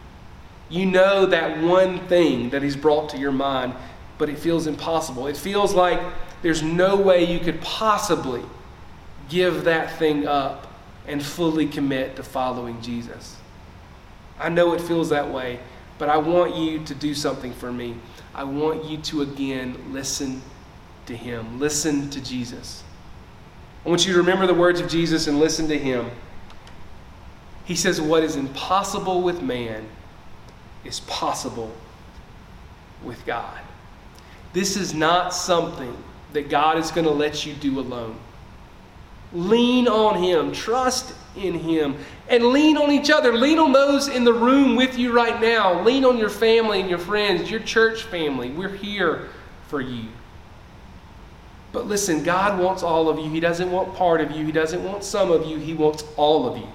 You 0.69 0.85
know 0.85 1.25
that 1.25 1.61
one 1.61 2.07
thing 2.07 2.51
that 2.51 2.63
He's 2.63 2.77
brought 2.77 3.09
to 3.09 3.17
your 3.17 3.33
mind, 3.33 3.75
but 4.17 4.29
it 4.29 4.39
feels 4.39 4.65
impossible. 4.65 5.27
It 5.27 5.35
feels 5.35 5.73
like 5.73 5.99
there's 6.41 6.63
no 6.63 6.95
way 6.95 7.25
you 7.25 7.39
could 7.39 7.59
possibly 7.59 8.43
give 9.29 9.63
that 9.65 9.97
thing 9.97 10.27
up 10.27 10.67
and 11.07 11.23
fully 11.23 11.67
commit 11.67 12.15
to 12.15 12.23
following 12.23 12.81
Jesus. 12.81 13.37
I 14.39 14.49
know 14.49 14.73
it 14.73 14.81
feels 14.81 15.09
that 15.09 15.29
way, 15.29 15.59
but 15.97 16.09
I 16.09 16.17
want 16.17 16.55
you 16.55 16.83
to 16.85 16.95
do 16.95 17.13
something 17.13 17.53
for 17.53 17.71
me. 17.71 17.95
I 18.33 18.43
want 18.43 18.85
you 18.85 18.97
to 18.97 19.21
again 19.21 19.77
listen 19.91 20.41
to 21.05 21.15
Him, 21.15 21.59
listen 21.59 22.09
to 22.09 22.23
Jesus. 22.23 22.83
I 23.85 23.89
want 23.89 24.05
you 24.07 24.13
to 24.13 24.19
remember 24.19 24.47
the 24.47 24.53
words 24.53 24.79
of 24.79 24.89
Jesus 24.89 25.27
and 25.27 25.39
listen 25.39 25.67
to 25.67 25.77
Him. 25.77 26.09
He 27.65 27.75
says, 27.75 28.01
What 28.01 28.23
is 28.23 28.35
impossible 28.35 29.21
with 29.21 29.41
man 29.41 29.85
is 30.83 31.01
possible 31.01 31.71
with 33.03 33.25
God. 33.25 33.59
This 34.53 34.77
is 34.77 34.93
not 34.93 35.33
something 35.33 35.95
that 36.33 36.49
God 36.49 36.77
is 36.77 36.91
going 36.91 37.05
to 37.05 37.11
let 37.11 37.45
you 37.45 37.53
do 37.53 37.79
alone. 37.79 38.17
Lean 39.33 39.87
on 39.87 40.21
Him, 40.21 40.51
trust 40.51 41.13
in 41.35 41.55
Him, 41.55 41.95
and 42.29 42.45
lean 42.45 42.77
on 42.77 42.91
each 42.91 43.09
other. 43.09 43.33
Lean 43.33 43.57
on 43.59 43.71
those 43.71 44.07
in 44.07 44.23
the 44.23 44.33
room 44.33 44.75
with 44.75 44.97
you 44.97 45.11
right 45.11 45.41
now. 45.41 45.81
Lean 45.83 46.05
on 46.05 46.17
your 46.17 46.29
family 46.29 46.79
and 46.79 46.89
your 46.89 46.99
friends, 46.99 47.49
your 47.49 47.59
church 47.59 48.03
family. 48.03 48.51
We're 48.51 48.69
here 48.69 49.29
for 49.67 49.81
you. 49.81 50.05
But 51.71 51.87
listen, 51.87 52.23
God 52.23 52.59
wants 52.59 52.83
all 52.83 53.09
of 53.09 53.17
you. 53.17 53.29
He 53.29 53.39
doesn't 53.39 53.71
want 53.71 53.95
part 53.95 54.21
of 54.21 54.31
you, 54.31 54.45
He 54.45 54.51
doesn't 54.51 54.83
want 54.83 55.03
some 55.03 55.31
of 55.31 55.47
you, 55.47 55.57
He 55.57 55.73
wants 55.73 56.05
all 56.15 56.47
of 56.47 56.57
you. 56.57 56.67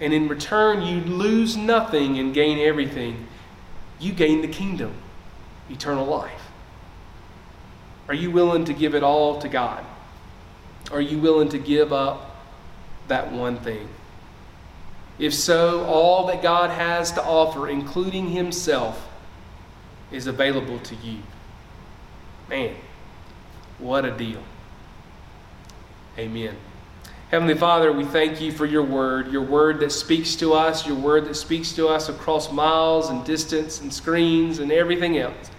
And 0.00 0.12
in 0.12 0.28
return, 0.28 0.82
you 0.82 1.00
lose 1.02 1.56
nothing 1.56 2.18
and 2.18 2.34
gain 2.34 2.58
everything. 2.58 3.26
You 4.00 4.12
gain 4.12 4.40
the 4.40 4.48
kingdom, 4.48 4.94
eternal 5.70 6.06
life. 6.06 6.42
Are 8.08 8.14
you 8.14 8.30
willing 8.30 8.64
to 8.64 8.72
give 8.72 8.94
it 8.94 9.02
all 9.02 9.40
to 9.40 9.48
God? 9.48 9.84
Are 10.92 11.00
you 11.00 11.18
willing 11.18 11.48
to 11.50 11.58
give 11.58 11.92
up 11.92 12.36
that 13.08 13.32
one 13.32 13.56
thing? 13.56 13.88
If 15.18 15.32
so, 15.32 15.84
all 15.84 16.26
that 16.26 16.42
God 16.42 16.70
has 16.70 17.12
to 17.12 17.22
offer, 17.22 17.68
including 17.68 18.30
Himself, 18.30 19.08
is 20.10 20.26
available 20.26 20.78
to 20.80 20.94
you. 20.96 21.18
Man, 22.48 22.74
what 23.78 24.04
a 24.04 24.10
deal. 24.10 24.42
Amen. 26.18 26.56
Heavenly 27.30 27.54
Father, 27.54 27.92
we 27.92 28.04
thank 28.04 28.40
you 28.40 28.52
for 28.52 28.66
your 28.66 28.84
word, 28.84 29.32
your 29.32 29.42
word 29.42 29.80
that 29.80 29.90
speaks 29.90 30.36
to 30.36 30.52
us, 30.52 30.86
your 30.86 30.96
word 30.96 31.24
that 31.24 31.34
speaks 31.34 31.72
to 31.72 31.88
us 31.88 32.08
across 32.08 32.52
miles 32.52 33.08
and 33.08 33.24
distance 33.24 33.80
and 33.80 33.92
screens 33.92 34.60
and 34.60 34.70
everything 34.70 35.18
else, 35.18 35.50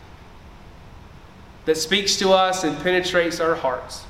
that 1.65 1.75
speaks 1.75 2.15
to 2.17 2.31
us 2.31 2.63
and 2.63 2.77
penetrates 2.81 3.39
our 3.39 3.55
hearts. 3.55 4.05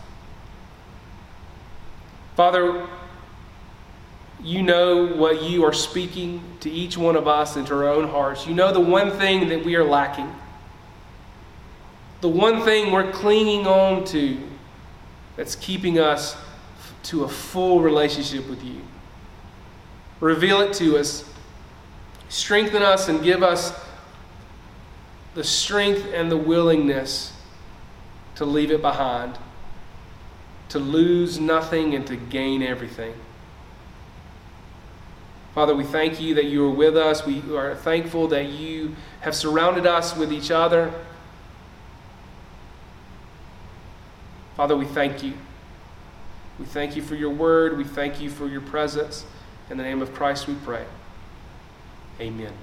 Father, 2.36 2.86
you 4.44 4.62
know 4.62 5.06
what 5.06 5.44
you 5.44 5.64
are 5.64 5.72
speaking 5.72 6.44
to 6.60 6.70
each 6.70 6.98
one 6.98 7.16
of 7.16 7.28
us 7.30 7.56
into 7.56 7.74
our 7.74 7.88
own 7.88 8.10
hearts. 8.10 8.46
You 8.46 8.54
know 8.54 8.74
the 8.74 8.80
one 8.80 9.12
thing 9.12 9.48
that 9.50 9.64
we 9.64 9.76
are 9.76 9.86
lacking, 9.86 10.30
the 12.20 12.28
one 12.28 12.62
thing 12.64 12.92
we're 12.92 13.12
clinging 13.12 13.66
on 13.68 14.04
to 14.06 14.38
that's 15.38 15.56
keeping 15.56 15.98
us 15.98 16.36
to 17.04 17.24
a 17.24 17.30
full 17.30 17.82
relationship 17.82 18.50
with 18.50 18.64
you. 18.64 18.82
Reveal 20.20 20.60
it 20.60 20.74
to 20.74 20.98
us, 20.98 21.24
strengthen 22.28 22.82
us, 22.82 23.08
and 23.08 23.24
give 23.24 23.44
us 23.44 23.74
the 25.36 25.44
strength 25.44 26.06
and 26.14 26.30
the 26.30 26.38
willingness 26.38 27.32
to 28.36 28.46
leave 28.46 28.72
it 28.72 28.82
behind 28.82 29.38
to 30.70 30.80
lose 30.80 31.40
nothing 31.40 31.94
and 31.96 32.06
to 32.08 32.16
gain 32.16 32.62
everything. 32.62 33.14
Father, 35.54 35.74
we 35.74 35.86
thank 35.86 36.20
you 36.20 36.34
that 36.36 36.46
you 36.46 36.66
are 36.66 36.72
with 36.72 36.98
us. 36.98 37.26
We 37.26 37.42
are 37.56 37.76
thankful 37.76 38.28
that 38.28 38.50
you 38.50 38.96
have 39.22 39.34
surrounded 39.34 39.86
us 39.86 40.16
with 40.16 40.34
each 40.34 40.52
other. 40.52 40.94
Father, 44.58 44.76
we 44.76 44.86
thank 44.86 45.24
you. 45.24 45.34
We 46.60 46.66
thank 46.66 46.96
you 46.96 47.02
for 47.02 47.16
your 47.16 47.30
word. 47.30 47.78
We 47.78 47.84
thank 47.84 48.22
you 48.22 48.30
for 48.30 48.48
your 48.48 48.62
presence. 48.62 49.26
In 49.70 49.78
the 49.78 49.84
name 49.84 50.02
of 50.02 50.14
Christ 50.14 50.48
we 50.48 50.56
pray. 50.56 50.86
Amen. 52.20 52.54